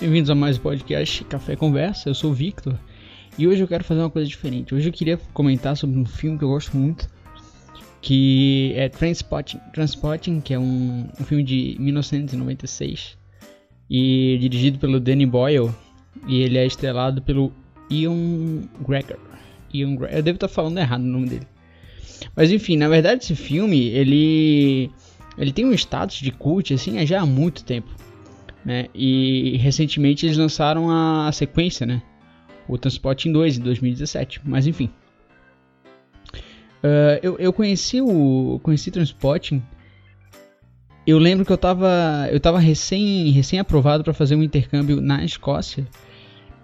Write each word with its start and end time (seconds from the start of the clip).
Bem-vindos 0.00 0.30
a 0.30 0.34
mais 0.34 0.56
um 0.56 0.62
podcast 0.62 1.22
Café 1.24 1.54
Conversa. 1.54 2.08
Eu 2.08 2.14
sou 2.14 2.30
o 2.30 2.34
Victor 2.34 2.74
e 3.36 3.46
hoje 3.46 3.60
eu 3.60 3.68
quero 3.68 3.84
fazer 3.84 4.00
uma 4.00 4.08
coisa 4.08 4.26
diferente. 4.26 4.74
Hoje 4.74 4.88
eu 4.88 4.92
queria 4.94 5.18
comentar 5.34 5.76
sobre 5.76 5.98
um 5.98 6.06
filme 6.06 6.38
que 6.38 6.44
eu 6.44 6.48
gosto 6.48 6.74
muito, 6.74 7.06
que 8.00 8.72
é 8.76 8.88
Transpotting, 8.88 10.40
que 10.40 10.54
é 10.54 10.58
um, 10.58 11.06
um 11.20 11.24
filme 11.24 11.44
de 11.44 11.76
1996 11.78 13.18
e 13.90 14.38
dirigido 14.40 14.78
pelo 14.78 14.98
Danny 14.98 15.26
Boyle 15.26 15.70
e 16.26 16.40
ele 16.40 16.56
é 16.56 16.64
estrelado 16.64 17.20
pelo 17.20 17.52
Ian 17.90 18.62
Gregor. 18.80 19.18
Ian 19.70 19.96
Gregor. 19.96 20.16
Eu 20.16 20.22
devo 20.22 20.36
estar 20.36 20.48
falando 20.48 20.78
errado 20.78 21.02
o 21.02 21.06
nome 21.06 21.28
dele. 21.28 21.46
Mas 22.34 22.50
enfim, 22.50 22.78
na 22.78 22.88
verdade 22.88 23.22
esse 23.22 23.36
filme 23.36 23.88
ele 23.88 24.90
ele 25.36 25.52
tem 25.52 25.66
um 25.66 25.74
status 25.74 26.16
de 26.16 26.32
cult 26.32 26.72
assim 26.72 27.04
já 27.06 27.20
há 27.20 27.26
muito 27.26 27.62
tempo 27.64 27.94
né? 28.64 28.86
E 28.94 29.56
recentemente 29.58 30.26
eles 30.26 30.36
lançaram 30.36 30.90
a 30.90 31.30
sequência, 31.32 31.86
né? 31.86 32.02
O 32.68 32.78
Transporting 32.78 33.32
2 33.32 33.58
em 33.58 33.62
2017, 33.62 34.40
mas 34.44 34.66
enfim. 34.66 34.90
Uh, 36.82 37.18
eu, 37.22 37.38
eu 37.38 37.52
conheci 37.52 38.00
o 38.00 38.60
conheci 38.62 38.90
Transporting. 38.90 39.62
Eu 41.06 41.18
lembro 41.18 41.44
que 41.44 41.52
eu 41.52 41.58
tava 41.58 42.28
eu 42.30 42.38
tava 42.38 42.58
recém 42.58 43.30
recém 43.30 43.58
aprovado 43.58 44.04
para 44.04 44.14
fazer 44.14 44.36
um 44.36 44.42
intercâmbio 44.42 45.00
na 45.00 45.24
Escócia. 45.24 45.86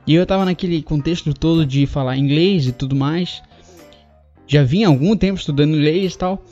E 0.06 0.14
eu 0.14 0.24
tava 0.24 0.44
naquele 0.44 0.82
contexto 0.82 1.34
todo 1.34 1.66
de 1.66 1.86
falar 1.86 2.16
inglês 2.16 2.66
e 2.66 2.72
tudo 2.72 2.94
mais. 2.94 3.42
Já 4.46 4.62
vinha 4.62 4.86
algum 4.86 5.16
tempo 5.16 5.38
estudando 5.38 5.74
inglês 5.74 6.14
e 6.14 6.18
tal. 6.18 6.44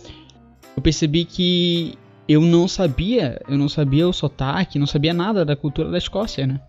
Eu 0.76 0.82
percebi 0.82 1.24
que 1.24 1.96
eu 2.28 2.40
não 2.40 2.66
sabia, 2.66 3.40
eu 3.48 3.58
não 3.58 3.68
sabia 3.68 4.08
o 4.08 4.12
sotaque, 4.12 4.78
não 4.78 4.86
sabia 4.86 5.12
nada 5.12 5.44
da 5.44 5.54
cultura 5.54 5.90
da 5.90 5.98
Escócia, 5.98 6.46
né? 6.46 6.60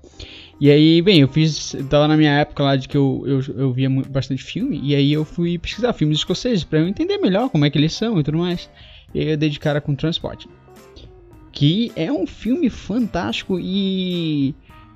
E 0.60 0.70
aí, 0.70 1.02
bem, 1.02 1.20
eu 1.20 1.28
fiz, 1.28 1.74
eu 1.74 1.86
tava 1.88 2.08
na 2.08 2.16
minha 2.16 2.32
época 2.32 2.64
lá 2.64 2.76
de 2.76 2.88
que 2.88 2.96
eu, 2.96 3.24
eu, 3.26 3.42
eu 3.58 3.74
via 3.74 3.90
bastante 3.90 4.44
filme, 4.44 4.80
e 4.82 4.96
aí 4.96 5.12
eu 5.12 5.26
fui 5.26 5.58
pesquisar 5.58 5.94
filmes 5.94 6.18
escoceses 6.18 6.64
para 6.64 6.80
eu 6.80 6.88
entender 6.88 7.18
melhor 7.18 7.50
como 7.50 7.66
é 7.66 7.70
que 7.70 7.78
eles 7.78 7.94
são 7.94 8.20
e 8.20 8.24
tudo 8.24 8.38
mais. 8.38 8.70
E 9.14 9.20
aí 9.20 9.30
eu 9.32 9.38
dei 9.38 9.50
de 9.50 9.60
cara 9.60 9.82
com 9.82 9.96
Transport, 9.96 10.46
que 11.52 11.92
é 11.96 12.12
um 12.12 12.26
filme 12.26 12.70
fantástico 12.70 13.58
e, 13.60 14.56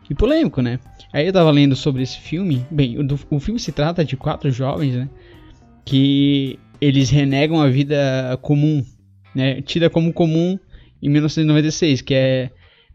e 0.09 0.15
polêmico, 0.15 0.61
né? 0.61 0.79
Aí 1.11 1.25
eu 1.25 1.33
tava 1.33 1.51
lendo 1.51 1.75
sobre 1.75 2.03
esse 2.03 2.19
filme, 2.19 2.65
bem, 2.69 2.97
o, 2.97 3.35
o 3.35 3.39
filme 3.39 3.59
se 3.59 3.71
trata 3.71 4.03
de 4.03 4.15
quatro 4.15 4.49
jovens, 4.51 4.95
né? 4.95 5.09
Que 5.83 6.59
eles 6.79 7.09
renegam 7.09 7.61
a 7.61 7.67
vida 7.67 8.37
comum 8.41 8.83
né, 9.33 9.61
tida 9.61 9.89
como 9.89 10.13
comum 10.13 10.57
em 11.01 11.09
1996, 11.09 12.01
que 12.01 12.13
é 12.13 12.49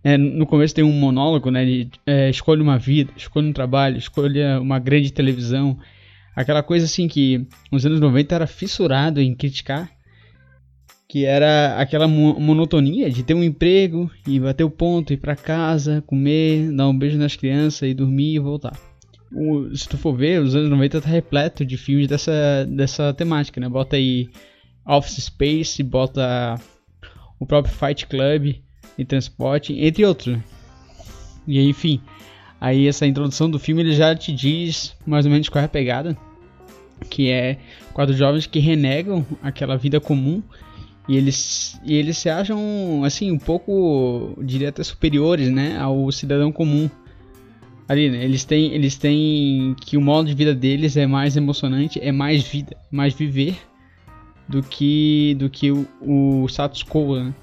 né, 0.04 0.18
no 0.18 0.46
começo 0.46 0.74
tem 0.74 0.84
um 0.84 0.92
monólogo, 0.92 1.50
né, 1.50 1.64
de 1.64 1.90
é, 2.06 2.28
escolha 2.28 2.62
uma 2.62 2.78
vida, 2.78 3.10
escolha 3.16 3.48
um 3.48 3.52
trabalho, 3.52 3.96
escolha 3.96 4.60
uma 4.60 4.78
grande 4.78 5.10
televisão, 5.10 5.78
aquela 6.36 6.62
coisa 6.62 6.84
assim 6.84 7.08
que 7.08 7.46
nos 7.72 7.86
anos 7.86 8.00
90 8.00 8.34
era 8.34 8.46
fissurado 8.46 9.20
em 9.20 9.34
criticar, 9.34 9.90
que 11.08 11.24
era 11.24 11.76
aquela 11.78 12.08
monotonia 12.08 13.08
de 13.08 13.22
ter 13.22 13.34
um 13.34 13.44
emprego 13.44 14.10
e 14.26 14.40
bater 14.40 14.64
o 14.64 14.70
ponto, 14.70 15.12
ir 15.12 15.16
para 15.16 15.36
casa, 15.36 16.02
comer, 16.06 16.72
dar 16.72 16.88
um 16.88 16.98
beijo 16.98 17.16
nas 17.16 17.36
crianças 17.36 17.88
e 17.88 17.94
dormir 17.94 18.34
e 18.34 18.38
voltar. 18.38 18.76
O, 19.32 19.74
se 19.74 19.88
tu 19.88 19.96
for 19.96 20.14
ver, 20.14 20.40
os 20.40 20.54
anos 20.54 20.68
90 20.70 21.00
tá 21.00 21.08
repleto 21.08 21.64
de 21.64 21.76
filmes 21.76 22.08
dessa, 22.08 22.66
dessa 22.68 23.12
temática, 23.14 23.60
né? 23.60 23.68
Bota 23.68 23.96
aí 23.96 24.28
Office 24.86 25.24
Space, 25.24 25.82
bota 25.82 26.60
o 27.38 27.46
próprio 27.46 27.74
Fight 27.74 28.06
Club 28.06 28.56
e 28.98 29.04
Transporte, 29.04 29.72
entre 29.78 30.04
outros. 30.04 30.38
E 31.46 31.60
enfim, 31.60 32.00
aí 32.60 32.86
essa 32.86 33.06
introdução 33.06 33.50
do 33.50 33.58
filme 33.58 33.82
ele 33.82 33.94
já 33.94 34.14
te 34.14 34.32
diz 34.32 34.96
mais 35.06 35.26
ou 35.26 35.32
menos 35.32 35.48
qual 35.48 35.62
é 35.62 35.66
a 35.66 35.68
pegada, 35.68 36.16
que 37.10 37.30
é 37.30 37.58
quatro 37.92 38.14
jovens 38.14 38.46
que 38.46 38.58
renegam 38.58 39.26
aquela 39.42 39.76
vida 39.76 40.00
comum 40.00 40.42
e 41.06 41.16
eles, 41.16 41.78
e 41.84 41.94
eles 41.94 42.16
se 42.16 42.30
acham 42.30 43.02
assim 43.04 43.30
um 43.30 43.38
pouco 43.38 44.38
diria 44.42 44.70
até 44.70 44.82
superiores, 44.82 45.50
né, 45.50 45.76
ao 45.78 46.10
cidadão 46.10 46.50
comum. 46.50 46.88
Ali, 47.86 48.08
né, 48.08 48.24
eles 48.24 48.44
têm 48.44 48.72
eles 48.72 48.96
têm 48.96 49.76
que 49.78 49.98
o 49.98 50.00
modo 50.00 50.26
de 50.26 50.34
vida 50.34 50.54
deles 50.54 50.96
é 50.96 51.06
mais 51.06 51.36
emocionante, 51.36 52.00
é 52.00 52.10
mais 52.10 52.42
vida, 52.42 52.74
mais 52.90 53.12
viver 53.12 53.58
do 54.48 54.62
que 54.62 55.34
do 55.38 55.48
que 55.48 55.70
o, 55.70 55.86
o 56.00 56.46
status 56.46 56.82
quo, 56.82 57.16
né? 57.16 57.34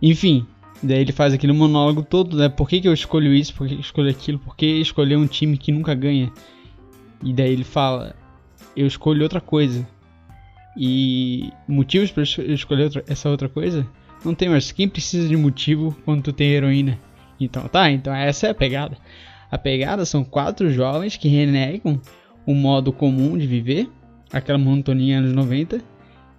Enfim, 0.00 0.46
daí 0.82 1.00
ele 1.00 1.12
faz 1.12 1.34
aquele 1.34 1.52
monólogo 1.52 2.02
todo, 2.02 2.36
né? 2.36 2.48
Por 2.48 2.68
que, 2.68 2.80
que 2.80 2.88
eu 2.88 2.92
escolho 2.92 3.34
isso? 3.34 3.54
Por 3.54 3.66
que, 3.66 3.74
que 3.74 3.80
eu 3.80 3.84
escolho 3.84 4.10
aquilo? 4.10 4.38
Por 4.38 4.56
que 4.56 4.66
escolher 4.66 5.16
um 5.16 5.26
time 5.26 5.58
que 5.58 5.72
nunca 5.72 5.94
ganha? 5.94 6.32
E 7.22 7.32
daí 7.32 7.52
ele 7.52 7.64
fala, 7.64 8.14
eu 8.76 8.86
escolho 8.86 9.22
outra 9.22 9.40
coisa. 9.40 9.86
E 10.76 11.50
motivos 11.66 12.10
para 12.10 12.22
eu 12.22 12.54
escolher 12.54 12.84
outra, 12.84 13.04
essa 13.08 13.28
outra 13.28 13.48
coisa? 13.48 13.86
Não 14.24 14.34
tem, 14.34 14.48
mas 14.48 14.70
quem 14.70 14.88
precisa 14.88 15.28
de 15.28 15.36
motivo 15.36 15.96
quando 16.04 16.22
tu 16.22 16.32
tem 16.32 16.50
heroína? 16.50 16.98
Então, 17.40 17.66
tá, 17.68 17.90
então 17.90 18.14
essa 18.14 18.46
é 18.46 18.50
a 18.50 18.54
pegada. 18.54 18.96
A 19.50 19.58
pegada 19.58 20.04
são 20.04 20.22
quatro 20.22 20.70
jovens 20.70 21.16
que 21.16 21.28
renegam 21.28 22.00
o 22.46 22.54
modo 22.54 22.92
comum 22.92 23.36
de 23.36 23.46
viver, 23.46 23.88
aquela 24.32 24.58
monotonia 24.58 25.18
anos 25.18 25.32
90, 25.32 25.82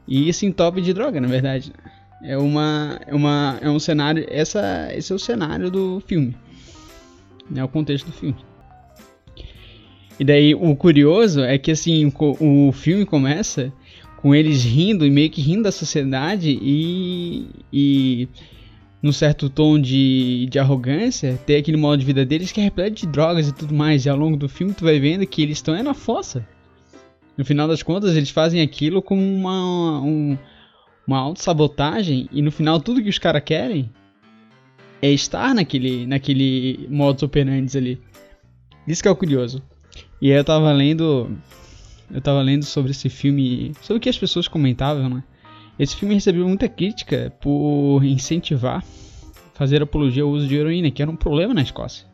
e 0.10 0.34
se 0.34 0.48
entope 0.48 0.82
de 0.82 0.92
droga, 0.92 1.22
na 1.22 1.28
verdade. 1.28 1.72
É 2.24 2.36
uma 2.36 3.00
é 3.06 3.14
uma 3.14 3.60
é 3.62 3.70
um 3.70 3.80
cenário, 3.80 4.26
essa 4.28 4.90
esse 4.94 5.12
é 5.12 5.16
o 5.16 5.20
cenário 5.20 5.70
do 5.70 6.02
filme. 6.06 6.36
É 7.56 7.64
o 7.64 7.68
contexto 7.68 8.08
do 8.08 8.12
filme. 8.12 8.36
E 10.20 10.24
daí 10.26 10.54
o 10.56 10.76
curioso 10.76 11.42
é 11.42 11.58
que 11.58 11.72
assim, 11.72 12.12
o, 12.20 12.68
o 12.68 12.72
filme 12.72 13.06
começa 13.06 13.72
com 14.18 14.36
eles 14.36 14.66
rindo 14.66 15.06
e 15.06 15.10
meio 15.10 15.30
que 15.30 15.42
rindo 15.42 15.64
da 15.64 15.72
sociedade 15.72 16.58
e 16.62 17.48
e 17.72 18.28
num 19.02 19.14
certo 19.14 19.50
tom 19.50 19.80
de, 19.80 20.48
de 20.50 20.60
arrogância, 20.60 21.40
ter 21.46 21.56
aquele 21.56 21.78
modo 21.78 22.00
de 22.00 22.06
vida 22.06 22.26
deles 22.26 22.52
que 22.52 22.60
é 22.60 22.64
repleto 22.64 22.98
de 22.98 23.08
drogas 23.08 23.48
e 23.48 23.54
tudo 23.54 23.74
mais. 23.74 24.06
E 24.06 24.10
ao 24.10 24.18
longo 24.18 24.36
do 24.36 24.50
filme 24.50 24.74
tu 24.74 24.84
vai 24.84 25.00
vendo 25.00 25.26
que 25.26 25.42
eles 25.42 25.60
estão 25.60 25.76
é 25.76 25.84
na 25.84 25.94
fossa. 25.94 26.46
No 27.40 27.46
final 27.46 27.70
das 27.70 27.82
contas, 27.82 28.18
eles 28.18 28.32
fazem 28.32 28.62
aquilo 28.62 29.02
como 29.02 29.22
uma, 29.22 30.02
um, 30.02 30.38
uma 31.08 31.20
autossabotagem 31.20 32.28
e 32.34 32.42
no 32.42 32.52
final 32.52 32.82
tudo 32.82 33.02
que 33.02 33.08
os 33.08 33.18
caras 33.18 33.42
querem 33.46 33.90
é 35.02 35.10
estar 35.10 35.56
naquele, 35.56 36.06
naquele 36.06 36.86
modo 36.90 37.26
operandi 37.26 37.78
ali. 37.78 38.02
Isso 38.86 39.02
que 39.02 39.08
é 39.08 39.12
o 39.12 39.16
curioso. 39.16 39.64
E 40.22 40.30
aí 40.30 40.38
eu 40.38 40.44
tava 40.44 40.70
lendo. 40.74 41.32
Eu 42.12 42.20
tava 42.20 42.42
lendo 42.42 42.66
sobre 42.66 42.92
esse 42.92 43.08
filme. 43.08 43.72
Sobre 43.84 44.00
o 44.00 44.02
que 44.02 44.10
as 44.10 44.18
pessoas 44.18 44.50
comentavam, 44.50 45.08
né? 45.08 45.24
Esse 45.80 45.96
filme 45.96 46.16
recebeu 46.16 46.46
muita 46.46 46.68
crítica 46.68 47.34
por 47.40 48.04
incentivar 48.04 48.84
fazer 49.54 49.82
apologia 49.82 50.24
ao 50.24 50.30
uso 50.30 50.46
de 50.46 50.58
heroína, 50.58 50.92
que 50.92 51.02
era 51.02 51.10
um 51.10 51.16
problema 51.16 51.54
na 51.54 51.62
Escócia. 51.62 52.06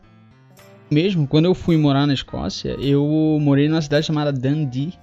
Mesmo 0.92 1.28
quando 1.28 1.46
eu 1.46 1.56
fui 1.56 1.78
morar 1.78 2.06
na 2.06 2.14
Escócia, 2.14 2.76
eu 2.80 3.40
morei 3.42 3.68
numa 3.68 3.82
cidade 3.82 4.06
chamada 4.06 4.32
Dundee, 4.32 4.94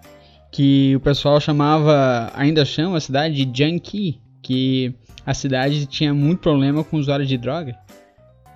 que 0.53 0.95
o 0.95 1.01
pessoal 1.01 1.41
chamava, 1.41 2.31
ainda 2.35 2.63
chama 2.63 2.99
a 2.99 3.01
cidade 3.01 3.43
de 3.47 3.65
Junkie, 3.65 4.21
que 4.43 4.95
a 5.25 5.33
cidade 5.33 5.87
tinha 5.87 6.13
muito 6.13 6.41
problema 6.41 6.85
com 6.85 6.99
usuários 6.99 7.29
de 7.29 7.39
droga. 7.39 7.75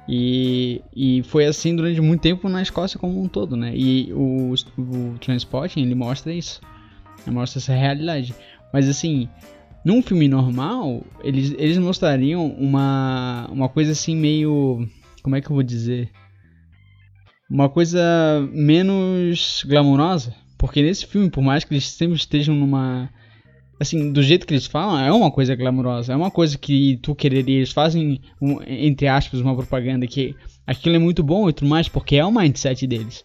E, 0.06 0.82
e 0.94 1.22
foi 1.24 1.47
assim 1.47 1.74
durante 1.74 2.00
muito 2.03 2.21
tempo 2.21 2.48
na 2.50 2.62
Escócia 2.62 2.98
como 2.98 3.21
um 3.21 3.26
todo, 3.26 3.56
né? 3.56 3.72
E 3.74 4.12
o, 4.12 4.53
o 4.78 5.18
Transporting, 5.18 5.80
ele 5.80 5.94
mostra 5.94 6.32
isso. 6.32 6.60
Ele 7.26 7.34
mostra 7.34 7.59
essa 7.59 7.72
realidade. 7.72 8.34
Mas 8.72 8.88
assim, 8.88 9.26
num 9.84 10.03
filme 10.03 10.28
normal, 10.28 11.03
eles, 11.24 11.54
eles 11.59 11.78
mostrariam 11.78 12.47
uma, 12.47 13.48
uma 13.50 13.68
coisa 13.71 13.92
assim 13.92 14.15
meio... 14.15 14.86
Como 15.22 15.34
é 15.34 15.41
que 15.41 15.50
eu 15.50 15.54
vou 15.54 15.62
dizer? 15.62 16.10
Uma 17.50 17.68
coisa 17.68 18.00
menos 18.53 19.65
glamourosa 19.66 20.34
porque 20.58 20.82
nesse 20.82 21.06
filme, 21.06 21.30
por 21.30 21.42
mais 21.42 21.64
que 21.64 21.74
eles 21.74 21.88
sempre 21.88 22.16
estejam 22.16 22.54
numa. 22.54 23.10
Assim, 23.78 24.10
do 24.10 24.22
jeito 24.22 24.47
que 24.47 24.54
eles 24.54 24.66
falam, 24.66 24.98
é 24.98 25.12
uma 25.12 25.30
coisa 25.30 25.54
glamourosa. 25.54 26.12
É 26.12 26.16
uma 26.16 26.30
coisa 26.30 26.56
que 26.56 26.98
tu 27.03 27.14
quereria. 27.14 27.56
Eles 27.56 27.72
fazem, 27.72 28.20
um, 28.41 28.58
entre 28.66 29.06
aspas, 29.06 29.41
uma 29.41 29.54
propaganda 29.54 30.06
que 30.06 30.34
aquilo 30.66 30.97
é 30.97 30.98
muito 30.98 31.22
bom 31.22 31.48
e 31.48 31.53
tudo 31.53 31.68
mais, 31.68 31.88
porque 31.88 32.16
é 32.16 32.24
o 32.24 32.32
mindset 32.32 32.86
deles. 32.86 33.22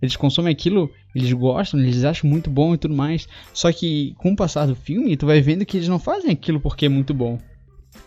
Eles 0.00 0.16
consomem 0.16 0.52
aquilo, 0.52 0.90
eles 1.14 1.32
gostam, 1.32 1.80
eles 1.80 2.04
acham 2.04 2.28
muito 2.28 2.50
bom 2.50 2.74
e 2.74 2.78
tudo 2.78 2.94
mais. 2.94 3.28
Só 3.52 3.70
que 3.70 4.14
com 4.16 4.32
o 4.32 4.36
passar 4.36 4.66
do 4.66 4.74
filme, 4.74 5.16
tu 5.16 5.26
vai 5.26 5.40
vendo 5.40 5.64
que 5.66 5.76
eles 5.76 5.88
não 5.88 5.98
fazem 5.98 6.30
aquilo 6.30 6.60
porque 6.60 6.86
é 6.86 6.88
muito 6.88 7.12
bom. 7.12 7.38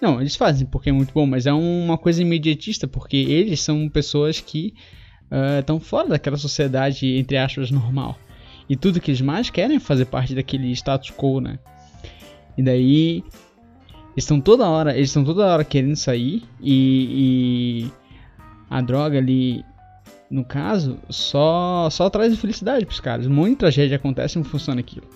Não, 0.02 0.20
eles 0.20 0.36
fazem 0.36 0.68
porque 0.68 0.90
é 0.90 0.94
muito 0.94 1.14
bom, 1.14 1.26
mas 1.26 1.46
é 1.46 1.54
uma 1.54 1.98
coisa 1.98 2.22
imediatista, 2.22 2.88
porque 2.88 3.18
eles 3.18 3.62
são 3.62 3.90
pessoas 3.90 4.40
que 4.40 4.74
estão 5.60 5.78
uh, 5.78 5.80
fora 5.80 6.10
daquela 6.10 6.38
sociedade, 6.38 7.06
entre 7.18 7.38
aspas, 7.38 7.70
normal. 7.72 8.18
E 8.70 8.76
tudo 8.76 9.02
que 9.02 9.10
eles 9.10 9.22
mais 9.22 9.50
querem 9.50 9.78
é 9.78 9.80
fazer 9.80 10.06
parte 10.06 10.36
daquele 10.36 10.72
status 10.72 11.12
quo, 11.12 11.42
né? 11.42 11.58
E 12.56 12.62
daí 12.62 13.24
eles 14.14 14.26
estão 14.26 14.40
toda 14.40 14.70
hora, 14.70 14.96
eles 14.96 15.10
estão 15.10 15.24
toda 15.24 15.48
hora 15.48 15.64
querendo 15.64 15.96
sair 15.96 16.44
e, 16.62 17.90
a 18.70 18.82
droga 18.82 19.18
ali, 19.18 19.66
no 20.30 20.46
caso, 20.46 21.00
só 21.10 21.90
só 21.90 22.10
traz 22.10 22.38
felicidade 22.38 22.86
pros 22.86 23.00
caras. 23.00 23.26
Muita 23.26 23.60
tragédia 23.60 23.96
acontece 23.96 24.38
e 24.38 24.42
não 24.42 24.46
funciona 24.46 24.80
aquilo. 24.80 25.08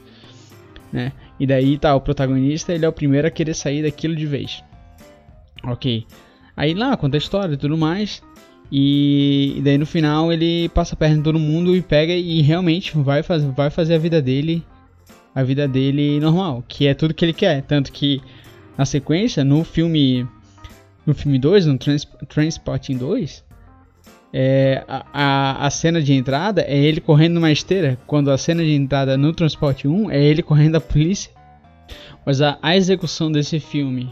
Né? 0.91 1.11
E 1.39 1.45
daí 1.45 1.77
tá, 1.77 1.95
o 1.95 2.01
protagonista 2.01 2.73
ele 2.73 2.85
é 2.85 2.89
o 2.89 2.94
primeiro 2.94 3.27
a 3.27 3.31
querer 3.31 3.53
sair 3.53 3.83
daquilo 3.83 4.15
de 4.15 4.25
vez. 4.25 4.63
Ok. 5.63 6.05
Aí 6.55 6.73
lá 6.73 6.95
conta 6.95 7.17
a 7.17 7.19
história 7.19 7.53
e 7.53 7.57
tudo 7.57 7.77
mais. 7.77 8.21
E, 8.71 9.56
e, 9.57 9.62
daí 9.62 9.77
no 9.77 9.86
final 9.86 10.31
ele 10.31 10.69
passa 10.69 10.95
a 10.95 10.98
perna 10.98 11.18
em 11.18 11.21
todo 11.21 11.38
mundo 11.38 11.75
e 11.75 11.81
pega 11.81 12.13
e 12.13 12.42
realmente 12.42 12.98
vai, 12.98 13.21
faz, 13.21 13.44
vai 13.44 13.69
fazer 13.69 13.95
a 13.95 14.00
vida 14.00 14.21
dele. 14.21 14.63
A 15.36 15.44
vida 15.44 15.68
dele 15.68 16.19
normal. 16.19 16.63
Que 16.68 16.88
é 16.88 16.94
tudo 16.94 17.13
que 17.13 17.25
ele 17.25 17.33
quer. 17.33 17.62
Tanto 17.63 17.92
que 17.92 18.21
na 18.77 18.86
sequência, 18.86 19.44
no 19.44 19.63
filme. 19.63 20.27
No 21.06 21.13
filme 21.13 21.38
2, 21.38 21.65
no 21.65 21.77
Trans, 21.77 22.07
Transporting 22.30 22.95
2, 22.95 23.44
é, 24.31 24.83
a, 24.88 25.68
a 25.68 25.69
cena 25.69 26.01
de 26.01 26.13
entrada 26.13 26.62
é 26.62 26.75
ele 26.75 27.00
correndo 27.01 27.36
numa 27.36 27.51
esteira, 27.51 28.00
quando 28.07 28.31
a 28.31 28.38
cena 28.38 28.63
de 28.63 28.74
entrada 28.74 29.18
no 29.18 29.33
Transporte 29.33 29.88
1 29.88 30.10
é 30.10 30.24
ele 30.24 30.42
correndo 30.42 30.74
da 30.74 30.81
polícia. 30.81 31.30
Mas 32.25 32.42
a, 32.42 32.57
a 32.62 32.75
execução 32.75 33.31
desse 33.31 33.60
filme 33.60 34.12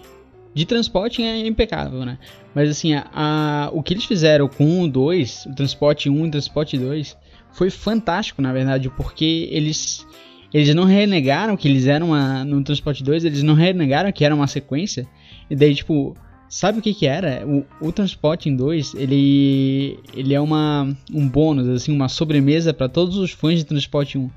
de 0.54 0.66
transporte 0.66 1.22
é 1.22 1.48
impecável, 1.48 2.06
né? 2.06 2.18
Mas 2.54 2.70
assim, 2.70 2.94
a, 2.94 3.08
a, 3.14 3.70
o 3.72 3.82
que 3.82 3.94
eles 3.94 4.06
fizeram 4.06 4.48
com 4.48 4.84
o 4.84 4.88
2, 4.88 5.46
o 5.46 5.56
Transporte 5.56 6.10
1 6.10 6.26
e 6.26 6.28
o 6.28 6.32
Transporte 6.32 6.78
2, 6.78 7.18
foi 7.54 7.70
fantástico, 7.70 8.42
na 8.42 8.52
verdade, 8.52 8.90
porque 8.90 9.48
eles 9.52 10.06
eles 10.54 10.76
não 10.76 10.84
renegaram 10.84 11.56
que 11.56 11.68
eles 11.68 11.88
eram 11.88 12.08
uma, 12.08 12.44
no 12.44 12.62
Transporte 12.62 13.04
2, 13.04 13.24
eles 13.24 13.42
não 13.42 13.54
renegaram 13.54 14.12
que 14.12 14.26
era 14.26 14.36
uma 14.36 14.48
sequência. 14.48 15.08
E 15.50 15.56
daí, 15.56 15.74
tipo, 15.74 16.16
sabe 16.50 16.80
o 16.80 16.82
que 16.82 16.94
que 16.94 17.08
era? 17.08 17.48
O, 17.48 17.88
o 17.88 17.92
Transporte 17.92 18.54
2, 18.54 18.96
ele 18.96 19.98
ele 20.14 20.34
é 20.34 20.42
uma 20.42 20.94
um 21.14 21.28
bônus, 21.28 21.70
assim, 21.70 21.94
uma 21.94 22.10
sobremesa 22.10 22.74
para 22.74 22.90
todos 22.90 23.16
os 23.18 23.32
fãs 23.32 23.60
de 23.60 23.66
Transporte 23.66 24.18
1. 24.18 24.30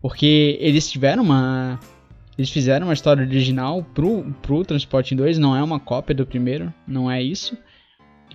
Porque 0.00 0.56
eles 0.60 0.90
tiveram 0.90 1.22
uma 1.22 1.78
eles 2.36 2.50
fizeram 2.50 2.86
uma 2.86 2.94
história 2.94 3.22
original 3.22 3.84
pro, 3.94 4.24
pro 4.40 4.64
Transporte 4.64 5.14
2, 5.14 5.38
não 5.38 5.54
é 5.54 5.62
uma 5.62 5.78
cópia 5.78 6.14
do 6.14 6.26
primeiro, 6.26 6.72
não 6.86 7.10
é 7.10 7.22
isso. 7.22 7.56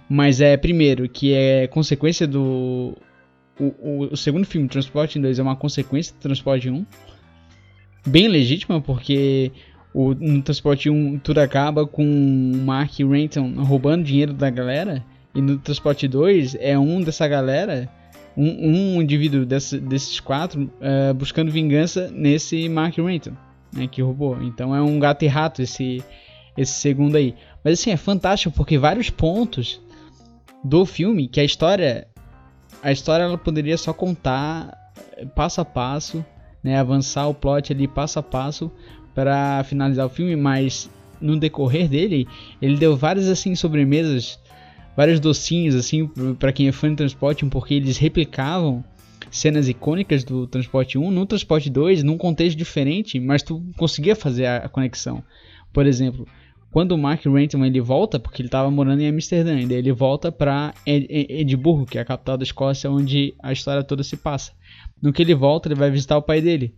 Mas 0.08 0.40
é, 0.40 0.56
primeiro, 0.56 1.10
que 1.10 1.34
é 1.34 1.68
consequência 1.68 2.28
do. 2.28 2.96
O, 3.60 3.66
o, 3.80 4.10
o 4.12 4.18
segundo 4.18 4.46
filme, 4.46 4.68
Transporte 4.68 5.20
2, 5.20 5.40
é 5.40 5.44
uma 5.44 5.56
consequência 5.56 6.14
do 6.14 6.20
Transporte 6.20 6.70
1. 6.70 6.86
Bem 8.06 8.28
legítima, 8.28 8.80
porque 8.80 9.52
o, 9.94 10.14
no 10.14 10.42
Transporte 10.44 10.90
1 10.90 11.20
tudo 11.20 11.40
acaba 11.40 11.86
com 11.86 12.04
o 12.04 12.58
Mark 12.58 13.00
Renton 13.00 13.64
roubando 13.64 14.04
dinheiro 14.04 14.34
da 14.34 14.50
galera. 14.50 15.04
E 15.34 15.42
no 15.42 15.58
Transporte 15.58 16.08
2 16.08 16.56
é 16.60 16.78
um 16.78 17.02
dessa 17.02 17.28
galera, 17.28 17.90
um, 18.36 18.98
um 18.98 19.02
indivíduo 19.02 19.46
desse, 19.46 19.80
desses 19.80 20.20
quatro, 20.20 20.64
uh, 20.64 21.14
buscando 21.16 21.52
vingança 21.52 22.10
nesse 22.12 22.70
Mark 22.70 22.96
Renton 22.98 23.36
né, 23.74 23.88
que 23.88 24.02
roubou. 24.02 24.42
Então 24.42 24.75
é 24.75 24.81
um 24.81 25.00
gato 25.00 25.24
e 25.24 25.28
rato 25.28 25.62
esse, 25.62 26.04
esse 26.58 26.74
segundo 26.74 27.16
aí. 27.16 27.36
Mas 27.64 27.80
assim, 27.80 27.92
é 27.92 27.98
fantástico 27.98 28.56
porque 28.56 28.78
vários 28.78 29.10
pontos 29.10 29.81
do 30.64 30.86
filme 30.86 31.28
que 31.28 31.40
a 31.40 31.44
história 31.44 32.08
a 32.81 32.92
história 32.92 33.24
ela 33.24 33.38
poderia 33.38 33.78
só 33.78 33.94
contar 33.94 34.75
passo 35.36 35.62
a 35.62 35.66
passo, 35.66 36.24
né, 36.64 36.78
avançar 36.78 37.28
o 37.28 37.34
plot 37.34 37.74
ali 37.74 37.88
passo 37.88 38.19
a 38.19 38.24
passo 38.24 38.72
para 39.16 39.64
finalizar 39.64 40.06
o 40.06 40.10
filme, 40.10 40.36
mas 40.36 40.90
no 41.19 41.40
decorrer 41.40 41.90
dele, 41.90 42.28
ele 42.62 42.78
deu 42.78 42.96
várias 42.96 43.28
assim 43.28 43.56
sobremesas, 43.56 44.40
vários 44.96 45.19
docinhos 45.19 45.74
assim 45.74 46.08
para 46.38 46.52
quem 46.52 46.68
é 46.68 46.72
fã 46.72 46.90
de 46.90 46.98
transporte, 46.98 47.46
porque 47.46 47.74
eles 47.74 47.98
replicavam 47.98 48.84
cenas 49.32 49.68
icônicas 49.68 50.24
do 50.24 50.48
Transporte 50.48 50.98
1, 50.98 51.12
no 51.12 51.26
Transporte 51.26 51.70
2, 51.70 52.04
num 52.04 52.18
contexto 52.18 52.58
diferente, 52.58 53.20
mas 53.20 53.44
tu 53.44 53.64
conseguia 53.78 54.16
fazer 54.16 54.46
a, 54.46 54.70
conexão. 54.70 55.24
Por 55.74 55.86
exemplo, 55.86 56.28
quando 56.72 56.92
o 56.92 56.98
Mark 56.98 57.26
Renton 57.26 57.66
ele 57.66 57.82
volta, 57.82 58.20
porque 58.20 58.42
ele 58.42 58.48
estava 58.48 58.70
morando 58.70 59.02
em 59.02 59.08
Amsterdã, 59.08 59.56
daí 59.68 59.78
ele 59.78 59.92
volta 59.92 60.32
para 60.32 60.74
Edimburgo, 60.86 61.86
que 61.86 61.98
é 61.98 62.02
a 62.02 62.06
capital 62.06 62.38
da 62.38 62.44
Escócia, 62.44 62.90
onde 62.90 63.34
a 63.42 63.52
história 63.52 63.84
toda 63.84 64.04
se 64.04 64.18
passa. 64.18 64.52
No 65.02 65.14
que 65.14 65.22
ele 65.22 65.36
volta, 65.36 65.68
ele 65.68 65.76
vai 65.76 65.90
visitar 65.90 66.18
o 66.18 66.22
pai 66.22 66.42
dele. 66.42 66.76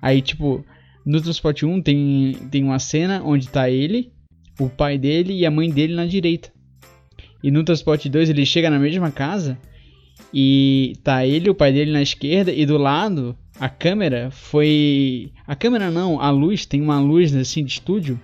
Aí, 0.00 0.22
tipo, 0.22 0.64
no 1.04 1.20
Transporte 1.20 1.66
1 1.66 1.82
tem, 1.82 2.32
tem 2.50 2.64
uma 2.64 2.78
cena 2.78 3.22
onde 3.24 3.46
está 3.46 3.68
ele, 3.70 4.12
o 4.58 4.68
pai 4.68 4.98
dele 4.98 5.32
e 5.34 5.46
a 5.46 5.50
mãe 5.50 5.70
dele 5.70 5.94
na 5.94 6.06
direita. 6.06 6.52
E 7.42 7.50
no 7.50 7.62
Transporte 7.62 8.08
2 8.08 8.30
ele 8.30 8.44
chega 8.44 8.68
na 8.68 8.78
mesma 8.78 9.10
casa 9.10 9.58
e 10.32 10.96
tá 11.02 11.24
ele, 11.24 11.50
o 11.50 11.54
pai 11.54 11.72
dele 11.72 11.92
na 11.92 12.02
esquerda, 12.02 12.52
e 12.52 12.66
do 12.66 12.76
lado 12.76 13.36
a 13.58 13.68
câmera 13.68 14.30
foi. 14.30 15.32
A 15.46 15.54
câmera 15.54 15.90
não, 15.90 16.20
a 16.20 16.30
luz, 16.30 16.64
tem 16.64 16.80
uma 16.80 17.00
luz 17.00 17.34
assim 17.34 17.64
de 17.64 17.72
estúdio. 17.72 18.20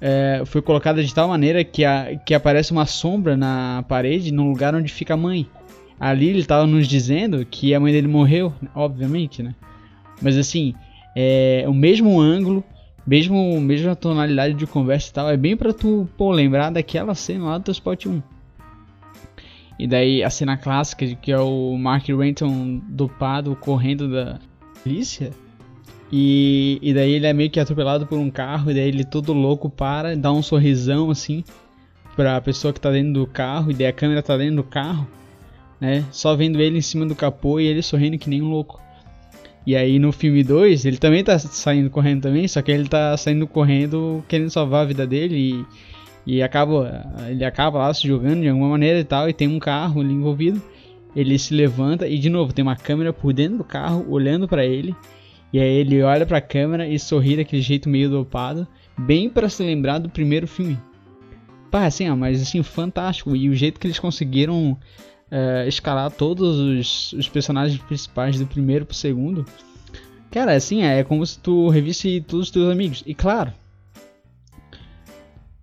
É, 0.00 0.42
foi 0.46 0.62
colocada 0.62 1.04
de 1.04 1.14
tal 1.14 1.28
maneira 1.28 1.62
que, 1.62 1.84
a, 1.84 2.16
que 2.24 2.32
aparece 2.34 2.72
uma 2.72 2.86
sombra 2.86 3.36
na 3.36 3.84
parede 3.86 4.32
no 4.32 4.48
lugar 4.48 4.74
onde 4.74 4.90
fica 4.90 5.14
a 5.14 5.16
mãe. 5.16 5.46
Ali 5.98 6.30
ele 6.30 6.38
estava 6.38 6.66
nos 6.66 6.88
dizendo 6.88 7.44
que 7.44 7.74
a 7.74 7.80
mãe 7.80 7.92
dele 7.92 8.08
morreu, 8.08 8.52
obviamente, 8.74 9.42
né? 9.42 9.54
Mas 10.22 10.38
assim, 10.38 10.74
é, 11.14 11.64
o 11.68 11.74
mesmo 11.74 12.18
ângulo, 12.18 12.64
mesmo 13.06 13.60
mesma 13.60 13.94
tonalidade 13.94 14.54
de 14.54 14.66
conversa 14.66 15.10
e 15.10 15.12
tal, 15.12 15.30
é 15.30 15.36
bem 15.36 15.56
pra 15.56 15.72
tu 15.74 16.08
pô, 16.16 16.32
lembrar 16.32 16.70
daquela 16.70 17.14
cena 17.14 17.44
lá 17.44 17.58
do 17.58 17.64
Transport 17.64 18.06
1. 18.06 18.22
E 19.80 19.86
daí 19.86 20.22
a 20.22 20.28
cena 20.28 20.58
clássica 20.58 21.06
de 21.06 21.16
que 21.16 21.32
é 21.32 21.38
o 21.38 21.74
Mark 21.78 22.06
Renton 22.06 22.82
dopado 22.86 23.56
correndo 23.56 24.10
da 24.10 24.38
polícia. 24.82 25.30
E, 26.12 26.78
e 26.82 26.92
daí 26.92 27.12
ele 27.12 27.26
é 27.26 27.32
meio 27.32 27.48
que 27.48 27.58
atropelado 27.58 28.06
por 28.06 28.18
um 28.18 28.30
carro, 28.30 28.70
e 28.70 28.74
daí 28.74 28.88
ele 28.88 29.04
todo 29.04 29.32
louco 29.32 29.70
para, 29.70 30.14
dá 30.14 30.30
um 30.30 30.42
sorrisão 30.42 31.10
assim 31.10 31.42
pra 32.14 32.38
pessoa 32.42 32.74
que 32.74 32.80
tá 32.80 32.90
dentro 32.90 33.14
do 33.14 33.26
carro, 33.26 33.70
e 33.70 33.74
daí 33.74 33.86
a 33.86 33.92
câmera 33.92 34.22
tá 34.22 34.36
dentro 34.36 34.56
do 34.56 34.64
carro, 34.64 35.08
né? 35.80 36.04
Só 36.10 36.36
vendo 36.36 36.60
ele 36.60 36.76
em 36.76 36.82
cima 36.82 37.06
do 37.06 37.14
capô 37.14 37.58
e 37.58 37.64
ele 37.64 37.80
sorrindo 37.80 38.18
que 38.18 38.28
nem 38.28 38.42
um 38.42 38.50
louco. 38.50 38.78
E 39.66 39.74
aí 39.74 39.98
no 39.98 40.12
filme 40.12 40.44
2, 40.44 40.84
ele 40.84 40.98
também 40.98 41.24
tá 41.24 41.38
saindo 41.38 41.88
correndo 41.88 42.20
também, 42.20 42.46
só 42.46 42.60
que 42.60 42.70
ele 42.70 42.86
tá 42.86 43.16
saindo 43.16 43.46
correndo 43.46 44.22
querendo 44.28 44.50
salvar 44.50 44.82
a 44.82 44.86
vida 44.86 45.06
dele 45.06 45.36
e 45.36 45.66
e 46.26 46.42
acaba, 46.42 47.06
ele 47.28 47.44
acaba 47.44 47.78
lá 47.78 47.94
se 47.94 48.06
jogando 48.06 48.42
de 48.42 48.48
alguma 48.48 48.68
maneira 48.68 48.98
e 48.98 49.04
tal, 49.04 49.28
e 49.28 49.32
tem 49.32 49.48
um 49.48 49.58
carro 49.58 50.00
ali 50.00 50.12
envolvido. 50.12 50.62
Ele 51.14 51.38
se 51.38 51.52
levanta 51.54 52.06
e 52.06 52.18
de 52.18 52.28
novo 52.28 52.52
tem 52.52 52.62
uma 52.62 52.76
câmera 52.76 53.12
por 53.12 53.32
dentro 53.32 53.58
do 53.58 53.64
carro 53.64 54.06
olhando 54.08 54.46
para 54.46 54.64
ele. 54.64 54.94
E 55.52 55.58
aí 55.58 55.76
ele 55.78 56.02
olha 56.02 56.24
para 56.24 56.38
a 56.38 56.42
câmera 56.42 56.86
e 56.86 56.98
sorri 56.98 57.36
daquele 57.36 57.62
jeito 57.62 57.88
meio 57.88 58.08
dopado, 58.08 58.66
bem 58.96 59.28
para 59.28 59.48
se 59.48 59.62
lembrar 59.64 59.98
do 59.98 60.08
primeiro 60.08 60.46
filme. 60.46 60.78
Pá, 61.70 61.86
assim, 61.86 62.08
ó, 62.08 62.14
mas 62.14 62.40
assim, 62.40 62.62
fantástico. 62.62 63.34
E 63.34 63.48
o 63.48 63.54
jeito 63.54 63.80
que 63.80 63.86
eles 63.86 63.98
conseguiram 63.98 64.72
uh, 64.72 65.68
escalar 65.68 66.10
todos 66.10 66.58
os, 66.58 67.12
os, 67.12 67.28
personagens 67.28 67.80
principais 67.82 68.38
do 68.38 68.46
primeiro 68.46 68.86
pro 68.86 68.94
segundo. 68.94 69.44
Cara, 70.30 70.52
assim, 70.52 70.82
é 70.82 71.02
como 71.02 71.24
se 71.26 71.38
tu 71.38 71.68
revisse 71.68 72.20
todos 72.20 72.46
os 72.46 72.52
teus 72.52 72.70
amigos. 72.70 73.02
E 73.04 73.14
claro, 73.14 73.52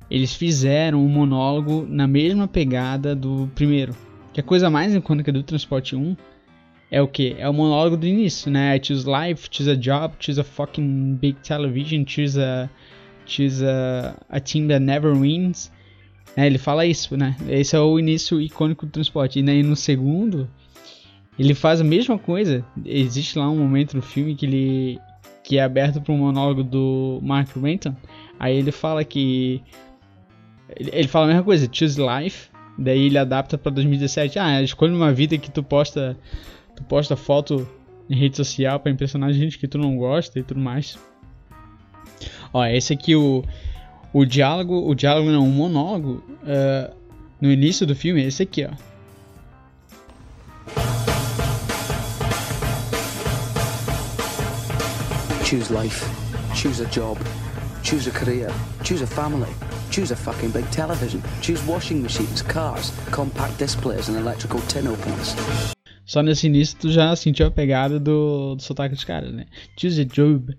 eles 0.09 0.33
fizeram 0.33 1.03
um 1.03 1.07
monólogo 1.07 1.85
na 1.87 2.07
mesma 2.07 2.47
pegada 2.47 3.15
do 3.15 3.49
primeiro. 3.53 3.95
Que 4.33 4.39
a 4.39 4.43
coisa 4.43 4.69
mais 4.69 4.93
icônica 4.95 5.31
do 5.31 5.43
Transporte 5.43 5.95
1 5.95 6.15
é 6.89 7.01
o 7.01 7.07
que? 7.07 7.35
É 7.37 7.49
o 7.49 7.53
monólogo 7.53 7.97
do 7.97 8.05
início, 8.05 8.49
né? 8.49 8.75
I 8.75 8.81
choose 8.83 9.05
life, 9.05 9.49
choose 9.51 9.69
a 9.69 9.75
job, 9.75 10.13
choose 10.19 10.39
a 10.39 10.43
fucking 10.43 11.15
big 11.15 11.37
television, 11.41 12.05
choose 12.05 12.39
a, 12.39 12.69
choose 13.25 13.65
a, 13.65 14.15
a 14.29 14.39
team 14.39 14.67
that 14.67 14.83
never 14.83 15.13
wins. 15.13 15.71
É, 16.35 16.45
ele 16.45 16.57
fala 16.57 16.85
isso, 16.85 17.17
né? 17.17 17.35
Esse 17.49 17.75
é 17.75 17.79
o 17.79 17.99
início 17.99 18.39
icônico 18.39 18.85
do 18.85 18.91
transporte. 18.91 19.39
E 19.39 19.49
aí 19.49 19.63
no 19.63 19.75
segundo, 19.75 20.49
ele 21.37 21.53
faz 21.53 21.81
a 21.81 21.83
mesma 21.83 22.17
coisa. 22.17 22.63
Existe 22.85 23.37
lá 23.37 23.49
um 23.49 23.57
momento 23.57 23.95
no 23.95 24.01
filme 24.01 24.35
que 24.35 24.45
ele 24.45 24.99
que 25.43 25.57
é 25.57 25.63
aberto 25.63 26.01
para 26.01 26.13
um 26.13 26.17
monólogo 26.17 26.61
do 26.61 27.19
Mark 27.23 27.55
Renton. 27.55 27.95
Aí 28.37 28.57
ele 28.57 28.71
fala 28.71 29.03
que 29.05 29.63
ele, 30.75 31.07
fala 31.07 31.25
a 31.25 31.27
mesma 31.29 31.43
coisa, 31.43 31.69
choose 31.71 31.99
life, 31.99 32.49
daí 32.77 33.05
ele 33.05 33.17
adapta 33.17 33.57
para 33.57 33.71
2017. 33.71 34.39
Ah, 34.39 34.61
escolhe 34.61 34.93
uma 34.93 35.13
vida 35.13 35.37
que 35.37 35.49
tu 35.49 35.63
posta, 35.63 36.17
tu 36.75 36.83
posta 36.83 37.15
foto 37.15 37.67
em 38.09 38.15
rede 38.15 38.37
social 38.37 38.79
para 38.79 38.91
impressionar 38.91 39.31
gente 39.33 39.57
que 39.57 39.67
tu 39.67 39.77
não 39.77 39.97
gosta 39.97 40.39
e 40.39 40.43
tudo 40.43 40.59
mais. 40.59 40.97
Ó, 42.53 42.65
esse 42.65 42.93
aqui 42.93 43.15
o 43.15 43.43
o 44.13 44.25
diálogo, 44.25 44.89
o 44.89 44.95
diálogo 44.95 45.29
não, 45.29 45.47
o 45.47 45.51
monólogo 45.51 46.23
uh, 46.43 46.95
no 47.39 47.51
início 47.51 47.85
do 47.85 47.95
filme, 47.95 48.23
esse 48.23 48.43
aqui, 48.43 48.65
ó. 48.65 48.71
Choose 55.43 55.71
life, 55.71 56.03
choose 56.55 56.81
a 56.81 56.85
job, 56.85 57.19
choose 57.83 58.09
a 58.09 58.11
career, 58.11 58.49
choose 58.83 59.03
a 59.03 59.07
family. 59.07 59.66
Choose 59.91 60.11
a 60.11 60.15
fucking 60.15 60.51
big 60.51 60.65
television. 60.71 61.21
Choose 61.41 61.61
washing 61.65 62.01
machines, 62.01 62.41
cars, 62.41 62.91
compact 63.11 63.57
displays 63.57 64.09
and 64.09 64.17
electrical 64.17 64.59
tin 64.67 64.87
openers. 64.87 65.35
Só 66.05 66.21
nesse 66.21 66.47
início 66.47 66.77
tu 66.79 66.89
já 66.89 67.15
sentiu 67.15 67.47
a 67.47 67.51
pegada 67.51 67.99
do, 67.99 68.55
do 68.55 68.61
sotaque 68.61 68.95
dos 68.95 69.03
caras, 69.03 69.33
né? 69.33 69.45
Choose 69.77 70.01
a 70.01 70.05
job. 70.05 70.57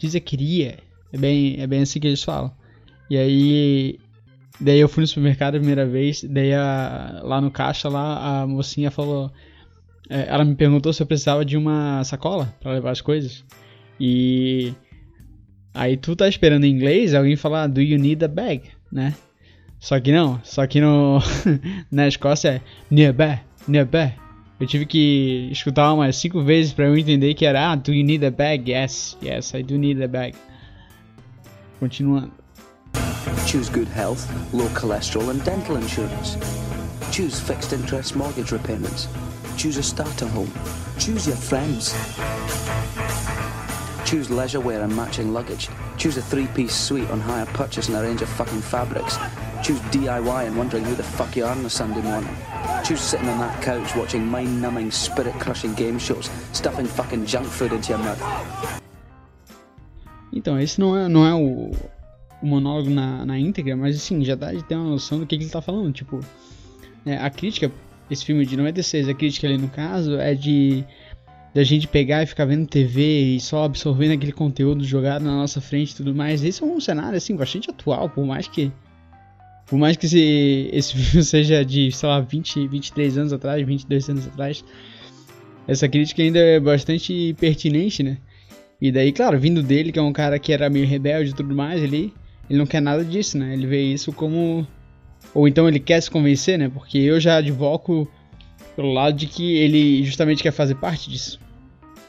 Choose 0.00 0.16
a 0.16 0.20
queria. 0.20 0.78
É 1.12 1.18
bem, 1.18 1.60
é 1.60 1.66
bem 1.66 1.82
assim 1.82 2.00
que 2.00 2.06
eles 2.06 2.22
falam. 2.22 2.52
E 3.08 3.16
aí 3.16 3.98
Daí 4.60 4.78
eu 4.78 4.88
fui 4.88 5.00
no 5.00 5.06
supermercado 5.06 5.54
a 5.54 5.58
primeira 5.58 5.86
vez, 5.86 6.22
daí 6.22 6.52
a, 6.52 7.20
lá 7.24 7.40
no 7.40 7.50
caixa 7.50 7.88
lá 7.88 8.42
a 8.42 8.46
mocinha 8.46 8.90
falou, 8.90 9.32
é, 10.10 10.26
ela 10.28 10.44
me 10.44 10.54
perguntou 10.54 10.92
se 10.92 11.02
eu 11.02 11.06
precisava 11.06 11.46
de 11.46 11.56
uma 11.56 12.04
sacola 12.04 12.54
para 12.60 12.72
levar 12.72 12.90
as 12.90 13.00
coisas. 13.00 13.42
E 13.98 14.74
aí 15.74 15.96
tu 15.96 16.14
tá 16.16 16.28
esperando 16.28 16.64
em 16.64 16.70
inglês 16.70 17.14
alguém 17.14 17.36
falar 17.36 17.66
do 17.66 17.80
you 17.80 17.98
need 17.98 18.24
a 18.24 18.28
bag, 18.28 18.62
né? 18.90 19.14
Só 19.78 19.98
que 19.98 20.12
não, 20.12 20.40
só 20.44 20.66
que 20.66 20.80
no 20.80 21.18
na 21.90 22.06
Escócia 22.06 22.56
é 22.56 22.60
nearby, 22.90 23.40
nearby. 23.66 24.12
Eu 24.60 24.66
tive 24.66 24.84
que 24.84 25.48
escutar 25.50 25.94
umas 25.94 26.16
cinco 26.16 26.42
vezes 26.42 26.72
para 26.74 26.84
eu 26.84 26.96
entender 26.96 27.32
que 27.32 27.46
era 27.46 27.70
ah, 27.72 27.74
do 27.74 27.94
you 27.94 28.04
need 28.04 28.24
a 28.26 28.30
bag? 28.30 28.70
Yes, 28.70 29.16
yes, 29.22 29.54
I 29.54 29.62
do 29.62 29.78
need 29.78 30.02
a 30.02 30.08
bag. 30.08 30.34
Continuando. 31.78 32.30
Choose 33.46 33.70
good 33.70 33.88
health, 33.88 34.28
low 34.52 34.68
cholesterol 34.74 35.30
and 35.30 35.42
dental 35.44 35.76
insurance. 35.76 36.36
Choose 37.10 37.40
fixed 37.40 37.72
interest 37.72 38.14
mortgage 38.14 38.52
repayments. 38.52 39.08
Choose 39.56 39.78
a 39.78 39.82
starter 39.82 40.26
home. 40.26 40.52
Choose 40.98 41.26
your 41.26 41.36
friends. 41.36 41.94
Choose 44.10 44.28
leisure 44.28 44.58
wear 44.58 44.82
and 44.82 44.96
matching 44.96 45.32
luggage. 45.32 45.68
Choose 45.96 46.16
a 46.16 46.20
three-piece 46.20 46.74
suite 46.74 47.08
on 47.10 47.20
hire 47.20 47.46
purchase 47.54 47.86
and 47.86 47.96
a 47.96 48.02
range 48.02 48.22
of 48.22 48.28
fucking 48.28 48.60
fabrics. 48.60 49.16
Choose 49.62 49.78
DIY 49.92 50.48
and 50.48 50.58
wondering 50.58 50.82
who 50.82 50.96
the 50.96 51.04
fuck 51.04 51.36
you 51.36 51.44
are 51.44 51.52
on 51.52 51.64
a 51.64 51.70
Sunday 51.70 52.02
morning. 52.02 52.36
Choose 52.82 53.00
sitting 53.00 53.28
on 53.28 53.38
that 53.38 53.62
couch 53.62 53.94
watching 53.94 54.26
mind-numbing, 54.26 54.90
spirit-crushing 54.90 55.74
game 55.74 55.96
shows, 55.96 56.28
stuffing 56.52 56.86
fucking 56.86 57.24
junk 57.24 57.46
food 57.46 57.72
into 57.72 57.90
your 57.90 58.00
mouth. 58.00 58.18
Então, 60.32 60.58
esse 60.58 60.80
não 60.80 60.96
é, 60.96 61.08
não 61.08 61.24
é 61.24 61.32
o, 61.32 61.70
o 62.42 62.46
monólogo 62.46 62.90
na, 62.90 63.24
na 63.24 63.38
íntegra, 63.38 63.76
mas 63.76 63.94
assim, 63.94 64.24
já 64.24 64.34
dá 64.34 64.52
de 64.52 64.64
ter 64.64 64.74
uma 64.74 64.90
noção 64.90 65.20
do 65.20 65.26
que, 65.26 65.38
que 65.38 65.44
ele 65.44 65.52
tá 65.52 65.62
falando. 65.62 65.92
Tipo, 65.92 66.18
é, 67.06 67.16
a 67.16 67.30
crítica, 67.30 67.70
esse 68.10 68.24
filme 68.24 68.44
de 68.44 68.56
96, 68.56 69.08
a 69.08 69.14
crítica 69.14 69.46
ali 69.46 69.56
no 69.56 69.68
caso 69.68 70.16
é 70.18 70.34
de 70.34 70.84
da 71.54 71.64
gente 71.64 71.88
pegar 71.88 72.22
e 72.22 72.26
ficar 72.26 72.44
vendo 72.44 72.66
TV 72.66 73.36
e 73.36 73.40
só 73.40 73.64
absorvendo 73.64 74.12
aquele 74.12 74.32
conteúdo 74.32 74.84
jogado 74.84 75.24
na 75.24 75.32
nossa 75.32 75.60
frente 75.60 75.92
e 75.92 75.96
tudo 75.96 76.14
mais. 76.14 76.44
Esse 76.44 76.62
é 76.62 76.66
um 76.66 76.80
cenário 76.80 77.16
assim 77.16 77.34
bastante 77.34 77.70
atual, 77.70 78.08
por 78.08 78.24
mais 78.24 78.46
que 78.46 78.70
por 79.66 79.78
mais 79.78 79.96
que 79.96 80.06
esse, 80.06 80.70
esse 80.72 80.94
filme 80.98 81.24
seja 81.24 81.64
de, 81.64 81.92
sei 81.92 82.08
lá, 82.08 82.20
20, 82.20 82.66
23 82.66 83.18
anos 83.18 83.32
atrás, 83.32 83.64
22 83.64 84.10
anos 84.10 84.26
atrás, 84.26 84.64
essa 85.66 85.88
crítica 85.88 86.22
ainda 86.22 86.38
é 86.40 86.58
bastante 86.58 87.34
pertinente, 87.38 88.02
né? 88.02 88.18
E 88.80 88.90
daí, 88.90 89.12
claro, 89.12 89.38
vindo 89.38 89.62
dele, 89.62 89.92
que 89.92 89.98
é 89.98 90.02
um 90.02 90.12
cara 90.12 90.38
que 90.38 90.52
era 90.52 90.68
meio 90.70 90.86
rebelde 90.86 91.30
e 91.30 91.34
tudo 91.34 91.54
mais, 91.54 91.82
ele 91.82 92.12
ele 92.50 92.58
não 92.58 92.66
quer 92.66 92.82
nada 92.82 93.04
disso, 93.04 93.38
né? 93.38 93.52
Ele 93.52 93.64
vê 93.64 93.80
isso 93.80 94.12
como. 94.12 94.66
Ou 95.32 95.46
então 95.46 95.68
ele 95.68 95.78
quer 95.78 96.00
se 96.00 96.10
convencer, 96.10 96.58
né? 96.58 96.68
Porque 96.68 96.98
eu 96.98 97.20
já 97.20 97.36
advoco 97.36 98.10
pelo 98.80 98.94
lado 98.94 99.14
de 99.14 99.26
que 99.26 99.58
ele 99.58 100.02
justamente 100.02 100.42
quer 100.42 100.52
fazer 100.52 100.74
parte 100.76 101.10
disso. 101.10 101.38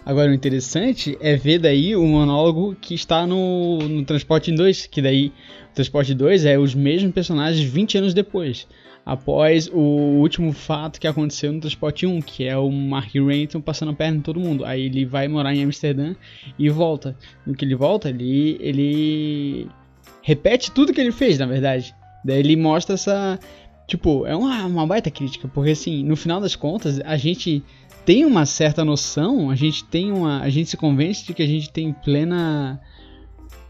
Agora, 0.05 0.31
o 0.31 0.33
interessante 0.33 1.17
é 1.19 1.35
ver 1.35 1.59
daí 1.59 1.97
o 1.97 2.07
monólogo 2.07 2.75
que 2.79 2.95
está 2.95 3.27
no, 3.27 3.77
no 3.79 4.05
Transporte 4.05 4.53
2, 4.53 4.87
que 4.87 5.01
daí 5.01 5.33
o 5.69 5.75
Transporte 5.75 6.13
2 6.13 6.45
é 6.45 6.57
os 6.57 6.73
mesmos 6.73 7.13
personagens 7.13 7.61
20 7.69 7.97
anos 7.97 8.13
depois, 8.13 8.69
após 9.05 9.67
o 9.67 9.79
último 10.21 10.53
fato 10.53 10.97
que 10.97 11.07
aconteceu 11.07 11.51
no 11.51 11.59
Transporte 11.59 12.05
1, 12.05 12.21
que 12.21 12.45
é 12.45 12.55
o 12.55 12.71
Mark 12.71 13.13
Renton 13.13 13.59
passando 13.59 13.91
a 13.91 13.93
perna 13.93 14.19
em 14.19 14.21
todo 14.21 14.39
mundo. 14.39 14.63
Aí 14.63 14.85
ele 14.85 15.03
vai 15.03 15.27
morar 15.27 15.53
em 15.53 15.63
Amsterdã 15.63 16.15
e 16.57 16.69
volta. 16.69 17.17
No 17.45 17.53
que 17.53 17.65
ele 17.65 17.75
volta, 17.75 18.07
ele, 18.07 18.57
ele 18.61 19.67
repete 20.21 20.71
tudo 20.71 20.93
que 20.93 21.01
ele 21.01 21.11
fez, 21.11 21.37
na 21.37 21.45
verdade. 21.45 21.93
Daí 22.23 22.39
ele 22.39 22.55
mostra 22.55 22.95
essa. 22.95 23.37
Tipo, 23.91 24.25
é 24.25 24.33
uma, 24.33 24.65
uma 24.67 24.87
baita 24.87 25.11
crítica, 25.11 25.49
porque 25.49 25.71
assim, 25.71 26.01
no 26.01 26.15
final 26.15 26.39
das 26.39 26.55
contas, 26.55 27.01
a 27.01 27.17
gente 27.17 27.61
tem 28.05 28.23
uma 28.23 28.45
certa 28.45 28.85
noção, 28.85 29.49
a 29.49 29.55
gente 29.55 29.83
tem 29.83 30.13
uma. 30.13 30.39
A 30.39 30.49
gente 30.49 30.69
se 30.69 30.77
convence 30.77 31.25
de 31.25 31.33
que 31.33 31.43
a 31.43 31.45
gente 31.45 31.69
tem 31.69 31.91
plena. 31.91 32.79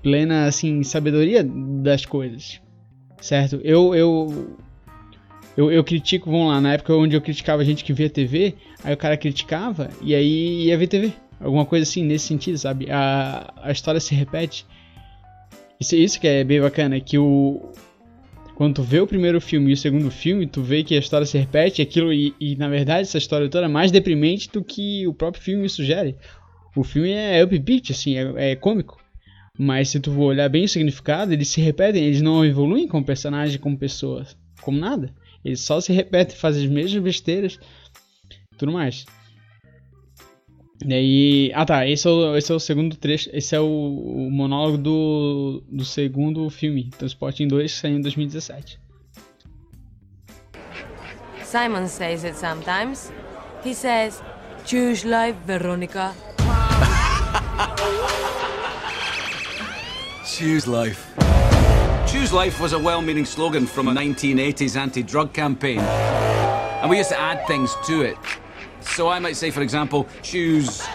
plena, 0.03 0.45
assim, 0.45 0.83
sabedoria 0.83 1.43
das 1.43 2.05
coisas. 2.05 2.61
Certo? 3.19 3.59
Eu. 3.63 3.95
eu 3.95 4.57
eu, 5.57 5.71
eu 5.71 5.83
critico, 5.83 6.29
vamos 6.29 6.49
lá, 6.49 6.61
na 6.61 6.73
época 6.73 6.93
onde 6.93 7.15
eu 7.15 7.21
criticava 7.21 7.63
a 7.63 7.65
gente 7.65 7.83
que 7.83 7.91
via 7.91 8.09
TV, 8.09 8.55
aí 8.83 8.93
o 8.93 8.97
cara 8.97 9.17
criticava 9.17 9.89
e 10.01 10.13
aí 10.13 10.65
ia 10.67 10.77
ver 10.77 10.85
TV. 10.85 11.11
Alguma 11.39 11.65
coisa 11.65 11.81
assim, 11.81 12.03
nesse 12.03 12.27
sentido, 12.27 12.59
sabe? 12.59 12.91
A, 12.91 13.51
a 13.57 13.71
história 13.71 13.99
se 13.99 14.13
repete. 14.13 14.67
Isso, 15.79 15.95
isso 15.95 16.19
que 16.19 16.27
é 16.27 16.43
bem 16.43 16.61
bacana, 16.61 16.97
é 16.97 16.99
que 16.99 17.17
o. 17.17 17.71
Quando 18.55 18.75
tu 18.75 18.83
vê 18.83 18.99
o 18.99 19.07
primeiro 19.07 19.41
filme 19.41 19.71
e 19.71 19.73
o 19.73 19.77
segundo 19.77 20.11
filme, 20.11 20.45
tu 20.45 20.61
vê 20.61 20.83
que 20.83 20.95
a 20.95 20.99
história 20.99 21.25
se 21.25 21.37
repete 21.37 21.81
aquilo, 21.81 22.13
e, 22.13 22.33
e 22.39 22.55
na 22.55 22.67
verdade 22.67 23.01
essa 23.01 23.17
história 23.17 23.49
toda 23.49 23.65
é 23.65 23.69
mais 23.69 23.91
deprimente 23.91 24.49
do 24.51 24.63
que 24.63 25.07
o 25.07 25.13
próprio 25.13 25.43
filme 25.43 25.67
sugere. 25.67 26.15
O 26.75 26.83
filme 26.83 27.11
é 27.11 27.43
upbeat, 27.43 27.91
assim, 27.91 28.17
é, 28.17 28.51
é 28.51 28.55
cômico. 28.55 28.99
Mas 29.57 29.89
se 29.89 29.99
tu 29.99 30.17
olhar 30.19 30.47
bem 30.49 30.63
o 30.63 30.69
significado, 30.69 31.33
eles 31.33 31.49
se 31.49 31.61
repetem, 31.61 32.03
eles 32.03 32.21
não 32.21 32.45
evoluem 32.45 32.87
como 32.87 33.05
personagem, 33.05 33.59
como 33.59 33.77
pessoas, 33.77 34.37
como 34.61 34.79
nada. 34.79 35.13
Eles 35.43 35.61
só 35.61 35.81
se 35.81 35.91
repetem, 35.91 36.37
fazem 36.37 36.65
as 36.65 36.69
mesmas 36.69 37.03
besteiras, 37.03 37.59
tudo 38.57 38.71
mais. 38.71 39.05
E 40.85 40.93
aí. 40.93 41.51
Ah 41.53 41.65
tá, 41.65 41.87
esse 41.87 42.07
é 42.07 42.11
o, 42.11 42.35
esse 42.35 42.51
é 42.51 42.55
o 42.55 42.59
segundo 42.59 42.95
trecho. 42.95 43.29
Esse 43.33 43.55
é 43.55 43.59
o, 43.59 43.65
o 43.65 44.31
monólogo 44.31 44.77
do, 44.77 45.63
do 45.69 45.85
segundo 45.85 46.49
filme, 46.49 46.89
Transporte 46.97 47.43
em 47.43 47.47
2, 47.47 47.71
que 47.71 47.79
saiu 47.79 47.97
em 47.97 48.01
2017. 48.01 48.79
Simon 51.43 51.87
says 51.87 52.23
it 52.23 52.35
sometimes. 52.35 53.11
He 53.63 53.73
says, 53.73 54.23
Choose 54.65 55.05
life, 55.05 55.37
Veronica. 55.45 56.13
Choose 60.25 60.65
life. 60.65 61.05
Choose 62.07 62.33
life 62.33 62.59
was 62.61 62.73
a 62.73 62.79
well 62.79 63.01
meaning 63.01 63.25
slogan 63.25 63.67
from 63.67 63.87
a 63.87 63.91
1980s 63.91 64.75
anti 64.75 65.03
drug 65.03 65.33
campaign. 65.33 65.79
And 65.79 66.89
we 66.89 66.97
used 66.97 67.09
to 67.09 67.19
add 67.19 67.45
things 67.47 67.75
to 67.85 68.01
it. 68.01 68.17
So 68.81 69.07
I 69.07 69.19
might 69.19 69.35
say, 69.35 69.51
for 69.51 69.61
example, 69.61 70.07
choose 70.21 70.85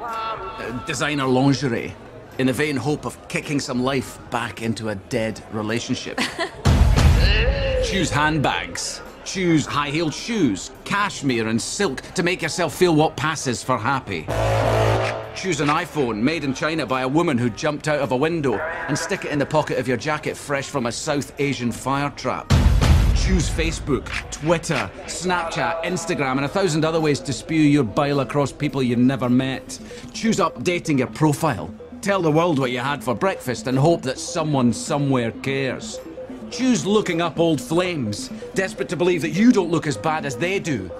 uh, 0.00 0.84
designer 0.86 1.26
lingerie 1.26 1.94
in 2.38 2.46
the 2.46 2.52
vain 2.52 2.76
hope 2.76 3.04
of 3.04 3.28
kicking 3.28 3.60
some 3.60 3.82
life 3.82 4.18
back 4.30 4.62
into 4.62 4.90
a 4.90 4.94
dead 4.94 5.42
relationship. 5.52 6.18
choose 7.84 8.10
handbags. 8.10 9.00
Choose 9.24 9.66
high 9.66 9.90
heeled 9.90 10.14
shoes, 10.14 10.70
cashmere, 10.84 11.48
and 11.48 11.60
silk 11.60 12.00
to 12.14 12.22
make 12.22 12.40
yourself 12.40 12.74
feel 12.74 12.94
what 12.94 13.16
passes 13.16 13.62
for 13.62 13.76
happy. 13.76 14.26
Choose 15.34 15.60
an 15.60 15.68
iPhone 15.68 16.20
made 16.20 16.44
in 16.44 16.54
China 16.54 16.86
by 16.86 17.02
a 17.02 17.08
woman 17.08 17.36
who 17.38 17.50
jumped 17.50 17.88
out 17.88 18.00
of 18.00 18.12
a 18.12 18.16
window 18.16 18.58
and 18.58 18.98
stick 18.98 19.24
it 19.24 19.30
in 19.30 19.38
the 19.38 19.46
pocket 19.46 19.78
of 19.78 19.86
your 19.86 19.96
jacket 19.96 20.36
fresh 20.36 20.68
from 20.68 20.86
a 20.86 20.92
South 20.92 21.32
Asian 21.38 21.70
fire 21.70 22.10
trap. 22.16 22.52
Choose 23.18 23.50
Facebook, 23.50 24.06
Twitter, 24.30 24.90
Snapchat, 25.04 25.82
Instagram, 25.84 26.32
and 26.32 26.44
a 26.44 26.48
thousand 26.48 26.84
other 26.84 27.00
ways 27.00 27.20
to 27.20 27.32
spew 27.32 27.60
your 27.60 27.84
bile 27.84 28.20
across 28.20 28.52
people 28.52 28.82
you've 28.82 28.98
never 28.98 29.28
met. 29.28 29.78
Choose 30.14 30.38
updating 30.38 30.98
your 30.98 31.08
profile. 31.08 31.72
Tell 32.00 32.22
the 32.22 32.30
world 32.30 32.58
what 32.58 32.70
you 32.70 32.78
had 32.78 33.04
for 33.04 33.14
breakfast 33.14 33.66
and 33.66 33.78
hope 33.78 34.02
that 34.02 34.18
someone 34.18 34.72
somewhere 34.72 35.32
cares. 35.32 36.00
Choose 36.50 36.86
looking 36.86 37.20
up 37.20 37.38
old 37.38 37.60
flames, 37.60 38.28
desperate 38.54 38.88
to 38.88 38.96
believe 38.96 39.20
that 39.22 39.30
you 39.30 39.52
don't 39.52 39.70
look 39.70 39.86
as 39.86 39.96
bad 39.96 40.24
as 40.24 40.36
they 40.36 40.58
do. 40.58 40.90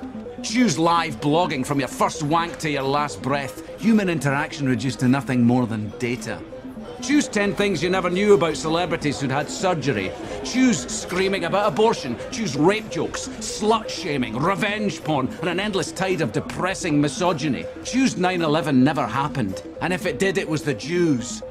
Choose 0.43 0.79
live 0.79 1.21
blogging 1.21 1.65
from 1.65 1.79
your 1.79 1.89
first 1.89 2.23
wank 2.23 2.59
to 2.59 2.69
your 2.69 2.83
last 2.83 3.23
breath. 3.23 3.81
Human 3.81 4.09
interaction 4.11 4.69
reduced 4.69 5.01
to 5.01 5.09
nothing 5.09 5.43
more 5.43 5.67
than 5.67 5.91
data. 5.99 6.41
Choose 7.03 7.29
10 7.29 7.55
things 7.55 7.83
you 7.83 7.91
never 7.91 8.11
knew 8.11 8.35
about 8.35 8.57
celebrities 8.57 9.21
who'd 9.21 9.31
had 9.31 9.49
surgery. 9.49 10.11
Choose 10.45 10.87
screaming 10.87 11.45
about 11.45 11.73
abortion. 11.73 12.17
Choose 12.33 12.57
rape 12.57 12.91
jokes, 12.91 13.29
slut 13.29 13.89
shaming, 13.89 14.37
revenge 14.37 15.03
porn, 15.05 15.29
and 15.41 15.49
an 15.49 15.61
endless 15.61 15.93
tide 15.93 16.21
of 16.21 16.33
depressing 16.33 17.01
misogyny. 17.01 17.65
Choose 17.85 18.17
9 18.17 18.43
11 18.43 18.83
never 18.83 19.07
happened. 19.07 19.63
And 19.81 19.93
if 19.93 20.07
it 20.07 20.19
did, 20.19 20.39
it 20.39 20.49
was 20.49 20.63
the 20.63 20.75
Jews. 20.75 21.43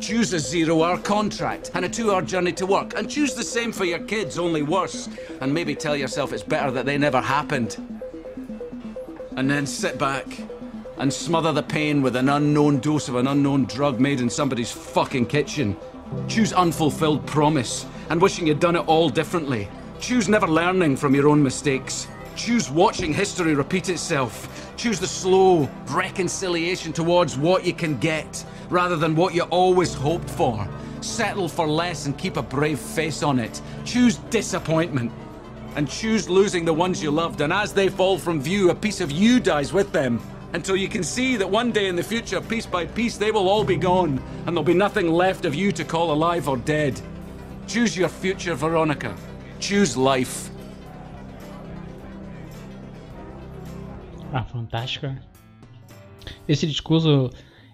Choose 0.00 0.32
a 0.34 0.38
zero 0.38 0.82
hour 0.82 0.98
contract 0.98 1.70
and 1.74 1.84
a 1.84 1.88
two 1.88 2.12
hour 2.12 2.20
journey 2.20 2.52
to 2.52 2.66
work. 2.66 2.98
And 2.98 3.08
choose 3.08 3.34
the 3.34 3.44
same 3.44 3.72
for 3.72 3.84
your 3.84 4.00
kids, 4.00 4.38
only 4.38 4.62
worse. 4.62 5.08
And 5.40 5.54
maybe 5.54 5.74
tell 5.74 5.96
yourself 5.96 6.32
it's 6.32 6.42
better 6.42 6.70
that 6.72 6.84
they 6.84 6.98
never 6.98 7.20
happened. 7.20 7.76
And 9.36 9.48
then 9.48 9.66
sit 9.66 9.98
back 9.98 10.26
and 10.98 11.12
smother 11.12 11.52
the 11.52 11.62
pain 11.62 12.02
with 12.02 12.16
an 12.16 12.28
unknown 12.28 12.78
dose 12.80 13.08
of 13.08 13.16
an 13.16 13.26
unknown 13.26 13.64
drug 13.64 14.00
made 14.00 14.20
in 14.20 14.30
somebody's 14.30 14.72
fucking 14.72 15.26
kitchen. 15.26 15.76
Choose 16.28 16.52
unfulfilled 16.52 17.26
promise 17.26 17.86
and 18.10 18.20
wishing 18.20 18.46
you'd 18.46 18.60
done 18.60 18.76
it 18.76 18.86
all 18.88 19.08
differently. 19.08 19.68
Choose 20.00 20.28
never 20.28 20.46
learning 20.46 20.96
from 20.96 21.14
your 21.14 21.28
own 21.28 21.42
mistakes. 21.42 22.06
Choose 22.36 22.70
watching 22.70 23.12
history 23.12 23.54
repeat 23.54 23.88
itself. 23.88 24.74
Choose 24.76 25.00
the 25.00 25.06
slow 25.06 25.68
reconciliation 25.88 26.92
towards 26.92 27.36
what 27.36 27.64
you 27.64 27.72
can 27.72 27.98
get 27.98 28.44
rather 28.68 28.96
than 28.96 29.16
what 29.16 29.34
you 29.34 29.42
always 29.44 29.94
hoped 29.94 30.28
for. 30.28 30.68
Settle 31.00 31.48
for 31.48 31.66
less 31.66 32.06
and 32.06 32.16
keep 32.18 32.36
a 32.36 32.42
brave 32.42 32.78
face 32.78 33.22
on 33.22 33.38
it. 33.38 33.60
Choose 33.84 34.16
disappointment. 34.30 35.12
And 35.76 35.88
choose 35.88 36.28
losing 36.28 36.64
the 36.64 36.72
ones 36.72 37.02
you 37.02 37.10
loved, 37.10 37.42
and 37.42 37.52
as 37.52 37.74
they 37.74 37.90
fall 37.90 38.16
from 38.16 38.40
view, 38.40 38.70
a 38.70 38.74
piece 38.74 39.02
of 39.02 39.10
you 39.12 39.38
dies 39.40 39.74
with 39.74 39.92
them. 39.92 40.20
Until 40.52 40.76
you 40.76 40.88
can 40.88 41.02
see 41.02 41.36
that 41.36 41.50
one 41.50 41.72
day 41.72 41.88
in 41.88 41.96
the 41.96 42.02
future, 42.02 42.40
piece 42.40 42.66
by 42.66 42.86
piece, 42.86 43.16
they 43.18 43.30
will 43.30 43.48
all 43.48 43.64
be 43.64 43.76
gone, 43.76 44.20
and 44.46 44.56
there'll 44.56 44.62
be 44.62 44.74
nothing 44.74 45.10
left 45.10 45.44
of 45.44 45.54
you 45.54 45.72
to 45.72 45.84
call 45.84 46.12
alive 46.12 46.48
or 46.48 46.56
dead. 46.56 47.00
Choose 47.66 47.96
your 47.96 48.08
future, 48.08 48.54
Veronica. 48.54 49.14
Choose 49.58 49.96
life. 49.96 50.50
Ah, 54.32 54.44
fantástico. 54.44 55.08
Esse 56.48 56.66
discurso, 56.66 57.30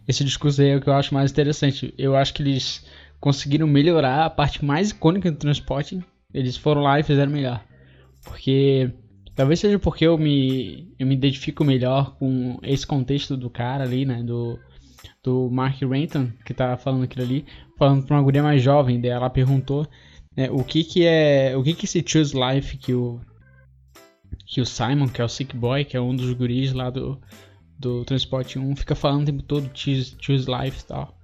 esse 0.08 0.24
discurso 0.24 0.62
aí 0.62 0.70
é 0.70 0.76
o 0.76 0.80
que 0.80 0.88
eu 0.88 0.94
acho 0.94 1.12
mais 1.12 1.30
interessante. 1.30 1.92
Eu 1.98 2.16
acho 2.16 2.32
que 2.32 2.42
eles 2.42 2.86
conseguiram 3.20 3.66
melhorar 3.66 4.24
a 4.24 4.30
parte 4.30 4.64
mais 4.64 4.90
icônica 4.90 5.30
do 5.30 5.36
transporte. 5.36 6.02
Eles 6.32 6.56
foram 6.56 6.82
lá 6.82 6.98
e 6.98 7.02
fizeram 7.02 7.30
melhor. 7.30 7.62
Porque 8.24 8.90
talvez 9.34 9.60
seja 9.60 9.78
porque 9.78 10.06
eu 10.06 10.18
me, 10.18 10.92
eu 10.98 11.06
me 11.06 11.14
identifico 11.14 11.64
melhor 11.64 12.16
com 12.16 12.58
esse 12.62 12.86
contexto 12.86 13.36
do 13.36 13.50
cara 13.50 13.84
ali, 13.84 14.04
né? 14.04 14.22
Do, 14.22 14.58
do 15.22 15.50
Mark 15.50 15.80
Renton, 15.82 16.30
que 16.44 16.54
tá 16.54 16.76
falando 16.76 17.04
aquilo 17.04 17.24
ali, 17.24 17.44
falando 17.78 18.04
pra 18.06 18.16
uma 18.16 18.22
guria 18.22 18.42
mais 18.42 18.62
jovem. 18.62 19.00
Daí 19.00 19.10
ela 19.10 19.30
perguntou 19.30 19.86
né, 20.36 20.50
o 20.50 20.64
que 20.64 20.84
que 20.84 21.04
é. 21.04 21.56
O 21.56 21.62
que 21.62 21.74
que 21.74 21.84
esse 21.84 22.04
Choose 22.06 22.34
Life 22.34 22.76
que 22.76 22.94
o. 22.94 23.20
Que 24.46 24.60
o 24.60 24.66
Simon, 24.66 25.08
que 25.08 25.20
é 25.20 25.24
o 25.24 25.28
Sick 25.28 25.56
Boy, 25.56 25.84
que 25.84 25.96
é 25.96 26.00
um 26.00 26.14
dos 26.14 26.32
guris 26.32 26.72
lá 26.72 26.90
do, 26.90 27.18
do 27.78 28.04
Transporte 28.04 28.58
1, 28.58 28.76
fica 28.76 28.94
falando 28.94 29.22
o 29.22 29.26
tempo 29.26 29.42
todo 29.42 29.70
Choose, 29.72 30.14
choose 30.20 30.46
Life 30.46 30.80
e 30.80 30.84
tal. 30.84 31.16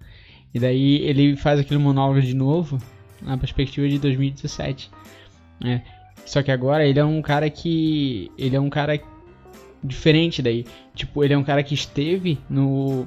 E 0.55 0.59
daí 0.59 0.97
ele 1.03 1.37
faz 1.37 1.61
aquele 1.61 1.79
monólogo 1.79 2.23
de 2.23 2.35
novo, 2.35 2.79
na 3.21 3.37
perspectiva 3.37 3.87
de 3.87 3.99
2017. 3.99 4.91
né? 5.61 5.85
Só 6.29 6.43
que 6.43 6.53
agora 6.53 6.87
ele 6.87 6.99
é 6.99 7.05
um 7.05 7.23
cara 7.23 7.49
que. 7.49 8.31
Ele 8.37 8.55
é 8.55 8.61
um 8.61 8.69
cara 8.69 9.01
diferente 9.83 10.43
daí. 10.43 10.67
Tipo, 10.95 11.25
ele 11.25 11.33
é 11.33 11.39
um 11.39 11.43
cara 11.43 11.63
que 11.63 11.73
esteve 11.73 12.39
no 12.51 13.07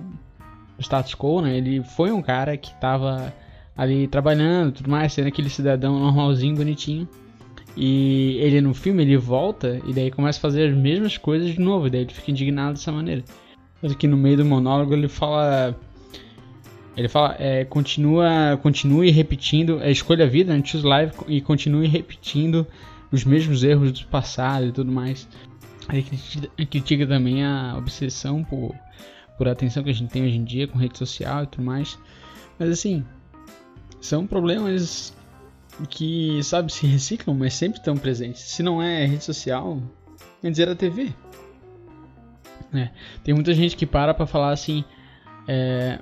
status 0.80 1.14
quo, 1.14 1.40
né? 1.40 1.56
Ele 1.56 1.84
foi 1.84 2.12
um 2.12 2.22
cara 2.22 2.58
que 2.58 2.74
tava 2.82 3.32
ali 3.78 4.08
trabalhando 4.08 4.72
tudo 4.72 4.90
mais, 4.90 5.14
sendo 5.14 5.28
aquele 5.28 5.52
cidadão 5.52 6.00
normalzinho, 6.00 6.56
bonitinho. 6.56 7.08
E 7.78 8.38
ele 8.40 8.60
no 8.60 8.74
filme 8.74 9.04
ele 9.04 9.16
volta 9.18 9.80
e 9.86 9.94
daí 9.94 10.10
começa 10.10 10.40
a 10.40 10.42
fazer 10.42 10.70
as 10.70 10.76
mesmas 10.76 11.16
coisas 11.16 11.52
de 11.54 11.60
novo, 11.60 11.92
daí 11.92 12.02
ele 12.02 12.14
fica 12.14 12.32
indignado 12.32 12.74
dessa 12.74 12.92
maneira. 12.92 13.24
Tanto 13.80 13.96
que 13.96 14.08
no 14.08 14.18
meio 14.18 14.38
do 14.38 14.46
monólogo 14.46 14.96
ele 14.96 15.08
fala. 15.08 15.78
Ele 16.98 17.08
fala, 17.08 17.36
é, 17.40 17.64
continua, 17.66 18.60
continue 18.62 19.12
repetindo, 19.12 19.80
é, 19.80 19.92
escolha 19.92 20.26
a 20.26 20.28
vida, 20.28 20.54
né, 20.54 20.62
choose 20.66 20.86
life, 20.86 21.16
e 21.28 21.40
continue 21.40 21.88
repetindo 21.88 22.68
os 23.12 23.26
mesmos 23.26 23.64
erros 23.64 23.92
do 23.92 24.06
passado 24.08 24.68
e 24.68 24.72
tudo 24.72 24.92
mais. 24.92 25.28
Ele 25.92 26.04
critica, 26.04 26.50
critica 26.66 27.08
também 27.08 27.44
a 27.44 27.76
obsessão 27.78 28.44
por, 28.44 28.74
por 29.38 29.48
atenção 29.48 29.84
que 29.84 29.90
a 29.90 29.94
gente 29.94 30.10
tem 30.10 30.24
hoje 30.24 30.38
em 30.38 30.44
dia 30.44 30.68
com 30.68 30.78
rede 30.78 30.98
social 30.98 31.44
e 31.44 31.48
tudo 31.48 31.64
mais. 31.64 31.98
Mas 32.58 32.70
assim, 32.70 33.04
são 34.00 34.26
problemas 34.26 35.14
que, 35.90 36.42
sabe, 36.44 36.72
se 36.72 36.86
reciclam, 36.86 37.36
mas 37.36 37.54
sempre 37.54 37.80
estão 37.80 37.98
presentes. 37.98 38.42
Se 38.42 38.64
não 38.64 38.82
é 38.82 39.06
rede 39.06 39.24
social, 39.24 39.82
quer 40.42 40.52
dizer 40.52 40.70
a 40.70 40.76
TV. 40.76 41.14
É, 42.74 42.90
tem 43.24 43.34
muita 43.34 43.54
gente 43.54 43.76
que 43.76 43.86
para 43.86 44.14
pra 44.14 44.26
falar 44.26 44.52
assim, 44.52 44.84
é, 45.48 46.00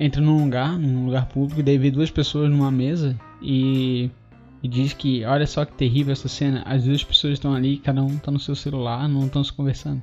entra 0.00 0.20
num 0.20 0.44
lugar, 0.44 0.78
num 0.78 1.06
lugar 1.06 1.26
público, 1.26 1.60
e 1.60 1.62
daí 1.62 1.76
vê 1.76 1.90
duas 1.90 2.10
pessoas 2.10 2.50
numa 2.50 2.70
mesa 2.70 3.16
e, 3.42 4.10
e 4.66 4.68
diz 4.68 4.92
que, 4.92 5.24
olha 5.24 5.46
só 5.46 5.64
que 5.64 5.72
terrível 5.74 6.12
essa 6.12 6.26
cena, 6.26 6.64
as 6.66 6.82
duas 6.82 7.04
pessoas 7.04 7.34
estão 7.34 7.54
ali, 7.54 7.78
cada 7.78 8.02
um 8.02 8.18
tá 8.18 8.32
no 8.32 8.40
seu 8.40 8.56
celular, 8.56 9.08
não 9.08 9.26
estão 9.26 9.42
se 9.44 9.52
conversando. 9.52 10.02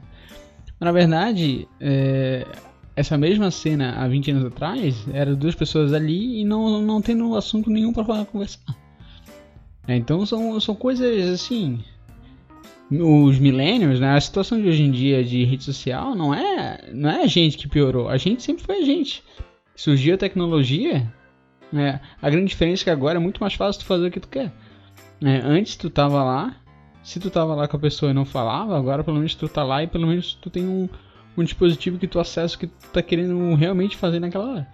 Mas, 0.80 0.80
na 0.80 0.92
verdade, 0.94 1.68
é, 1.82 2.48
essa 2.96 3.18
mesma 3.18 3.52
cena 3.52 3.92
há 3.98 4.08
20 4.08 4.32
anos 4.32 4.46
atrás, 4.46 5.06
eram 5.14 5.36
duas 5.36 5.54
pessoas 5.54 5.92
ali 5.92 6.40
e 6.40 6.46
não, 6.46 6.82
não 6.82 7.02
tendo 7.02 7.36
assunto 7.36 7.70
nenhum 7.70 7.92
para 7.92 8.06
falar 8.06 8.26
conversar. 8.26 8.74
É, 9.86 9.98
então 9.98 10.26
são, 10.26 10.58
são 10.62 10.74
coisas 10.74 11.30
assim. 11.30 11.84
Os 12.90 13.38
millennials, 13.38 14.00
né, 14.00 14.16
a 14.16 14.22
situação 14.22 14.62
de 14.62 14.70
hoje 14.70 14.84
em 14.84 14.92
dia 14.92 15.26
de 15.26 15.44
rede 15.44 15.66
social 15.66 16.16
não 16.16 16.34
é, 16.34 16.90
não 16.94 17.10
é 17.10 17.24
a 17.24 17.28
gente 17.28 17.58
que 17.58 17.68
piorou, 17.68 18.08
a 18.08 18.16
gente 18.16 18.42
sempre 18.42 18.64
foi 18.64 18.78
a 18.78 18.86
gente. 18.86 19.22
Surgiu 19.76 20.16
a 20.16 20.18
tecnologia, 20.18 21.12
né, 21.74 22.00
a 22.22 22.30
grande 22.30 22.48
diferença 22.48 22.84
é 22.84 22.86
que 22.86 22.90
agora 22.92 23.18
é 23.18 23.20
muito 23.20 23.42
mais 23.42 23.56
fácil 23.56 23.82
tu 23.82 23.86
fazer 23.86 24.08
o 24.08 24.12
que 24.12 24.20
tu 24.20 24.28
quer. 24.28 24.52
né. 25.20 25.42
antes 25.44 25.76
tu 25.76 25.90
tava 25.90 26.24
lá, 26.24 26.56
se 27.04 27.20
tu 27.20 27.32
tava 27.32 27.56
lá 27.56 27.68
com 27.68 27.76
a 27.76 27.80
pessoa 27.80 28.12
e 28.12 28.14
não 28.14 28.26
falava, 28.26 28.78
agora 28.78 29.04
pelo 29.04 29.18
menos 29.18 29.34
tu 29.34 29.50
tá 29.50 29.64
lá 29.64 29.82
e 29.82 29.88
pelo 29.88 30.06
menos 30.06 30.36
tu 30.36 30.52
tem 30.52 30.68
um, 30.68 30.88
um 31.36 31.44
dispositivo 31.44 31.98
que 31.98 32.08
tu 32.08 32.20
acessa 32.20 32.56
o 32.56 32.60
que 32.60 32.68
tu 32.68 32.90
tá 32.94 33.02
querendo 33.02 33.56
realmente 33.56 33.98
fazer 33.98 34.20
naquela 34.20 34.52
hora. 34.52 34.68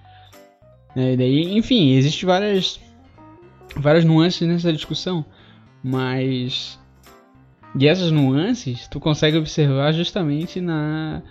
É, 0.94 1.16
daí, 1.16 1.58
enfim, 1.58 1.94
existe 1.94 2.26
várias 2.26 2.82
várias 3.78 4.04
nuances 4.04 4.46
nessa 4.46 4.74
discussão, 4.74 5.24
mas 5.82 6.78
e 7.80 7.88
essas 7.88 8.12
nuances 8.12 8.88
tu 8.90 9.00
consegue 9.00 9.38
observar 9.38 9.94
justamente 9.94 10.60
na 10.60 11.22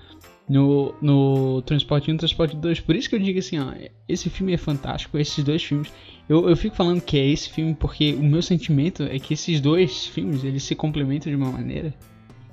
no, 0.48 0.94
no 1.00 1.62
Transporte 1.62 2.11
1 2.11 2.14
e 2.14 2.18
Transporte 2.18 2.56
2. 2.56 2.80
Por 2.80 2.96
isso 2.96 3.08
que 3.08 3.14
eu 3.14 3.20
digo 3.20 3.38
assim, 3.38 3.58
ó, 3.58 3.72
esse 4.08 4.30
filme 4.30 4.52
é 4.52 4.56
fantástico, 4.56 5.18
esses 5.18 5.42
dois 5.44 5.62
filmes. 5.62 5.92
Eu, 6.28 6.48
eu 6.48 6.56
fico 6.56 6.76
falando 6.76 7.00
que 7.00 7.18
é 7.18 7.26
esse 7.26 7.48
filme 7.50 7.74
porque 7.74 8.12
o 8.14 8.22
meu 8.22 8.42
sentimento 8.42 9.02
é 9.02 9.18
que 9.18 9.34
esses 9.34 9.61
dois 9.61 10.06
filmes, 10.06 10.44
eles 10.44 10.62
se 10.62 10.74
complementam 10.74 11.30
de 11.30 11.37
uma 11.37 11.50
maneira 11.50 11.94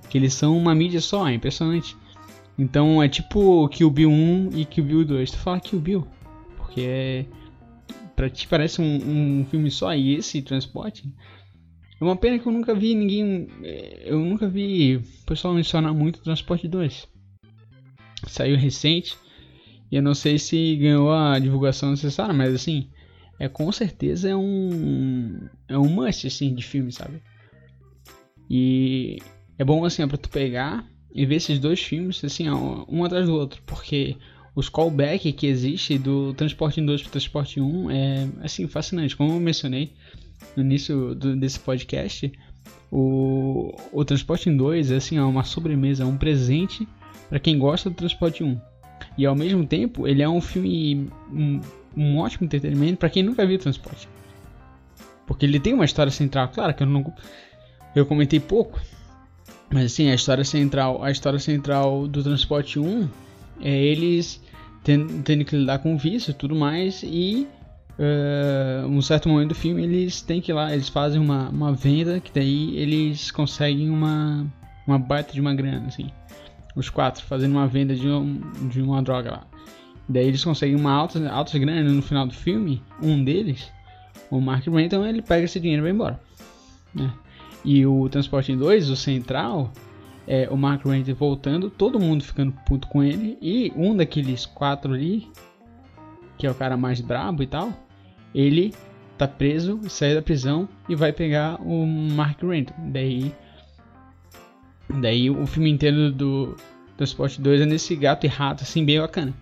que 0.10 0.18
eles 0.18 0.34
são 0.34 0.58
uma 0.58 0.74
mídia 0.76 1.02
só, 1.02 1.28
é 1.28 1.34
impressionante. 1.34 1.96
Então 2.58 3.02
é 3.04 3.10
tipo 3.10 3.68
Kill 3.70 3.90
Bill 3.90 4.10
1 4.10 4.50
e 4.56 4.66
Kill 4.66 4.84
Bill 4.86 5.06
2. 5.06 5.32
Tu 5.32 5.38
fala 5.38 5.60
Kill 5.60 5.80
Bill, 5.80 6.08
porque 6.58 6.82
é 6.82 7.26
pra 8.16 8.30
ti 8.30 8.48
parece 8.48 8.82
um, 8.82 9.42
um 9.42 9.46
filme 9.46 9.70
só 9.70 9.94
e 9.94 10.16
esse 10.16 10.42
Transporte 10.42 11.04
é 12.00 12.04
uma 12.04 12.16
pena 12.16 12.40
que 12.40 12.48
eu 12.48 12.52
nunca 12.52 12.74
vi 12.74 12.96
ninguém. 12.96 13.48
eh, 13.64 14.04
Eu 14.06 14.20
nunca 14.20 14.48
vi 14.48 14.98
o 14.98 15.04
pessoal 15.26 15.54
mencionar 15.54 15.94
muito 15.94 16.22
Transporte 16.22 16.68
2. 16.68 17.08
Saiu 18.28 18.58
recente 18.58 19.16
e 19.92 19.96
eu 19.96 20.02
não 20.02 20.16
sei 20.16 20.38
se 20.40 20.76
ganhou 20.76 21.12
a 21.14 21.38
divulgação 21.40 21.92
necessária, 21.92 22.34
mas 22.34 22.54
assim, 22.54 22.90
é 23.40 23.48
com 23.48 23.72
certeza 23.72 24.30
é 24.30 24.36
um. 24.36 25.48
É 25.68 25.78
um 25.78 25.88
must 25.90 26.28
assim, 26.28 26.54
de 26.54 26.64
filme, 26.64 26.92
sabe? 26.92 27.22
E 28.50 29.18
é 29.58 29.64
bom 29.64 29.84
assim, 29.86 30.04
ó, 30.04 30.08
pra 30.08 30.18
tu 30.18 30.30
pegar 30.30 30.86
e 31.14 31.26
ver 31.26 31.36
esses 31.36 31.60
dois 31.60 31.82
filmes 31.82 32.24
assim, 32.24 32.50
um 32.50 33.04
atrás 33.04 33.26
do 33.26 33.34
outro, 33.34 33.62
porque 33.66 34.18
os 34.56 34.70
callback 34.70 35.32
que 35.34 35.48
existe 35.48 35.98
do 35.98 36.34
Transporte 36.34 36.82
2 36.82 37.02
para 37.02 37.12
Transporte 37.12 37.60
1 37.60 37.92
é 37.92 38.28
assim 38.42 38.68
fascinante, 38.68 39.16
como 39.16 39.32
eu 39.34 39.40
mencionei 39.40 39.94
no 40.56 40.64
início 40.64 41.16
do- 41.16 41.36
desse 41.36 41.60
podcast, 41.60 42.32
o, 42.92 43.76
o 43.92 44.06
Transporte 44.06 44.50
em 44.50 44.56
2 44.56 44.92
é 44.92 44.98
assim, 44.98 45.18
é 45.18 45.24
uma 45.24 45.44
sobremesa, 45.44 46.06
um 46.06 46.18
presente 46.18 46.88
para 47.30 47.40
quem 47.40 47.58
gosta 47.58 47.90
do 47.90 47.96
Transporte 47.96 48.44
1. 48.44 48.60
E 49.18 49.26
ao 49.26 49.36
mesmo 49.36 49.66
tempo, 49.66 50.08
ele 50.08 50.22
é 50.22 50.30
um 50.30 50.42
filme, 50.42 51.10
um, 51.32 51.62
um 51.96 52.18
ótimo 52.18 52.46
entretenimento 52.46 52.98
para 52.98 53.10
quem 53.10 53.24
nunca 53.24 53.46
viu 53.46 53.58
Transporte. 53.58 54.08
Porque 55.26 55.46
ele 55.46 55.60
tem 55.60 55.74
uma 55.74 55.86
história 55.86 56.12
central, 56.12 56.50
claro 56.50 56.74
que 56.74 56.84
eu 56.84 56.88
não 56.88 57.14
eu 57.96 58.06
comentei 58.06 58.40
pouco, 58.40 58.80
mas 59.72 59.86
assim, 59.86 60.10
a 60.10 60.16
história 60.16 60.44
central, 60.44 61.02
a 61.04 61.10
história 61.10 61.40
central 61.40 62.08
do 62.08 62.22
Transporte 62.22 62.78
1 62.78 63.08
é 63.62 63.74
eles 63.74 64.42
tendo, 64.84 65.24
tendo 65.24 65.46
que 65.46 65.56
lidar 65.56 65.80
com 65.80 65.98
vício 65.98 66.32
e 66.32 66.34
tudo 66.34 66.54
mais 66.56 67.02
e 67.04 67.48
eh, 67.98 68.84
um 68.86 69.02
certo 69.02 69.30
momento 69.30 69.50
do 69.50 69.56
filme 69.56 69.82
eles 69.84 70.22
têm 70.22 70.42
que 70.42 70.52
ir 70.52 70.54
lá, 70.54 70.74
eles 70.74 70.90
fazem 70.90 71.20
uma, 71.20 71.50
uma 71.50 71.74
venda 71.74 72.20
que 72.20 72.32
daí 72.34 72.78
eles 72.78 73.32
conseguem 73.32 73.90
uma, 73.90 74.46
uma 74.86 75.00
baita 75.00 75.32
de 75.32 75.40
uma 75.40 75.56
grana, 75.56 75.88
assim. 75.88 76.10
Os 76.76 76.90
quatro 76.90 77.24
fazendo 77.24 77.54
uma 77.54 77.68
venda 77.68 77.96
de, 77.96 78.08
um, 78.08 78.40
de 78.68 78.82
uma 78.82 79.02
droga 79.02 79.32
lá. 79.32 79.48
Daí 80.08 80.28
eles 80.28 80.44
conseguem 80.44 80.76
uma 80.76 80.92
alta, 80.92 81.28
alta 81.30 81.58
grana 81.58 81.90
no 81.90 82.02
final 82.02 82.28
do 82.28 82.34
filme. 82.34 82.84
Um 83.02 83.24
deles, 83.24 83.72
o 84.30 84.40
Mark 84.40 84.66
Renton, 84.68 85.06
ele 85.06 85.22
pega 85.22 85.46
esse 85.46 85.60
dinheiro 85.60 85.82
e 85.82 85.84
vai 85.84 85.92
embora. 85.92 86.20
né? 86.94 87.12
E 87.64 87.86
o 87.86 88.08
Transporte 88.10 88.52
em 88.52 88.58
2, 88.58 88.90
o 88.90 88.96
Central, 88.96 89.72
é 90.28 90.48
o 90.52 90.58
Mark 90.58 90.86
Renton 90.86 91.16
voltando, 91.16 91.70
todo 91.70 92.00
mundo 92.00 92.24
ficando 92.24 92.54
puto 92.66 92.88
com 92.88 93.02
ele. 93.02 93.38
E 93.42 93.72
um 93.76 93.96
daqueles 93.96 94.46
quatro 94.46 94.94
ali, 94.94 95.28
que 96.38 96.46
é 96.46 96.52
o 96.52 96.56
cara 96.56 96.78
mais 96.78 97.02
brabo 97.02 97.42
e 97.42 97.48
tal, 97.48 97.74
ele 98.34 98.74
tá 99.18 99.28
preso, 99.28 99.80
sai 99.90 100.14
da 100.14 100.22
prisão 100.22 100.68
e 100.90 100.96
vai 100.96 101.12
pegar 101.12 101.60
o 101.62 101.86
Mark 101.86 102.42
Renton. 102.44 102.74
Daí, 102.92 103.34
daí 104.90 105.30
o 105.30 105.46
filme 105.46 105.70
inteiro 105.70 106.12
do 106.12 106.56
Transporte 106.98 107.42
2 107.42 107.62
é 107.62 107.66
nesse 107.66 107.96
gato 107.96 108.26
e 108.26 108.30
rato, 108.30 108.64
assim, 108.64 108.86
bem 108.86 109.00
bacana. 109.00 109.34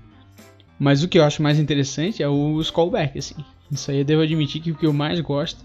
Mas 0.80 1.04
o 1.04 1.08
que 1.08 1.18
eu 1.18 1.24
acho 1.24 1.42
mais 1.42 1.60
interessante 1.60 2.22
é 2.22 2.28
os 2.28 2.72
callbacks, 2.72 3.32
assim. 3.32 3.46
Isso 3.72 3.92
aí 3.92 4.00
eu 4.00 4.06
devo 4.06 4.22
admitir 4.22 4.62
que 4.62 4.72
o 4.72 4.76
que 4.76 4.86
eu 4.86 4.94
mais 4.94 5.20
gosto 5.20 5.64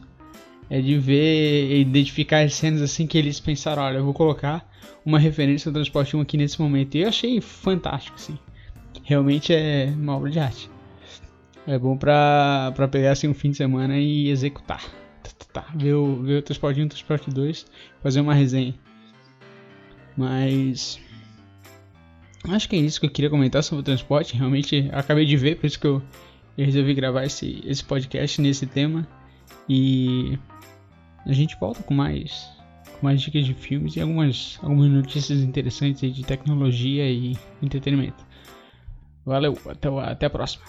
é 0.71 0.81
de 0.81 0.99
ver 0.99 1.71
e 1.71 1.81
identificar 1.81 2.45
as 2.45 2.55
cenas 2.55 2.83
assim 2.83 3.07
que 3.07 3.17
eles 3.17 3.41
pensaram, 3.41 3.83
olha, 3.83 3.99
eu 3.99 4.05
vou 4.05 4.15
colocar 4.15 4.69
uma 5.05 5.19
referência 5.19 5.69
ao 5.69 5.73
Transporte 5.73 6.17
1 6.17 6.21
aqui 6.21 6.37
nesse 6.37 6.61
momento. 6.61 6.95
E 6.95 7.03
eu 7.03 7.09
achei 7.09 7.41
fantástico, 7.41 8.17
assim. 8.17 8.39
Realmente 9.03 9.53
é 9.55 9.93
uma 9.97 10.17
obra 10.17 10.31
de 10.31 10.39
arte. 10.39 10.71
É 11.67 11.79
bom 11.79 11.97
pra, 11.97 12.73
pra 12.75 12.89
pegar 12.89 13.13
assim 13.13 13.29
um 13.29 13.35
fim 13.35 13.51
de 13.51 13.57
semana 13.57 13.99
e 13.99 14.29
executar. 14.29 14.83
Tá, 15.23 15.31
tá, 15.39 15.63
tá. 15.63 15.67
Ver, 15.75 15.95
o, 15.95 16.23
ver 16.23 16.39
o 16.39 16.43
Transporte 16.43 16.81
1 16.81 16.83
e 16.83 16.87
o 16.87 16.89
Transporte 16.89 17.31
2, 17.31 17.67
fazer 18.03 18.21
uma 18.21 18.35
resenha. 18.35 18.75
Mas 20.19 21.01
Acho 22.45 22.69
que 22.69 22.77
é 22.77 22.79
isso 22.79 23.01
que 23.01 23.07
eu 23.07 23.11
queria 23.11 23.31
comentar 23.31 23.63
sobre 23.63 23.81
o 23.81 23.85
transporte. 23.85 24.37
Realmente 24.37 24.89
acabei 24.93 25.25
de 25.25 25.37
ver, 25.37 25.57
por 25.57 25.67
isso 25.67 25.79
que 25.79 25.87
eu, 25.87 26.03
eu 26.57 26.65
resolvi 26.65 26.95
gravar 26.95 27.25
esse, 27.25 27.63
esse 27.67 27.85
podcast 27.85 28.41
nesse 28.41 28.67
tema. 28.67 29.07
E 29.69 30.39
a 31.27 31.33
gente 31.33 31.57
volta 31.59 31.83
com 31.83 31.93
mais, 31.93 32.49
com 32.99 33.07
mais 33.07 33.21
dicas 33.21 33.45
de 33.45 33.55
filmes 33.55 33.97
e 33.97 34.01
algumas, 34.01 34.59
algumas 34.63 34.91
notícias 34.91 35.41
interessantes 35.41 36.15
de 36.15 36.25
tecnologia 36.25 37.11
e 37.11 37.37
entretenimento. 37.61 38.27
Valeu, 39.27 39.59
até, 39.67 39.89
até 39.89 40.27
a 40.27 40.31
próxima. 40.31 40.65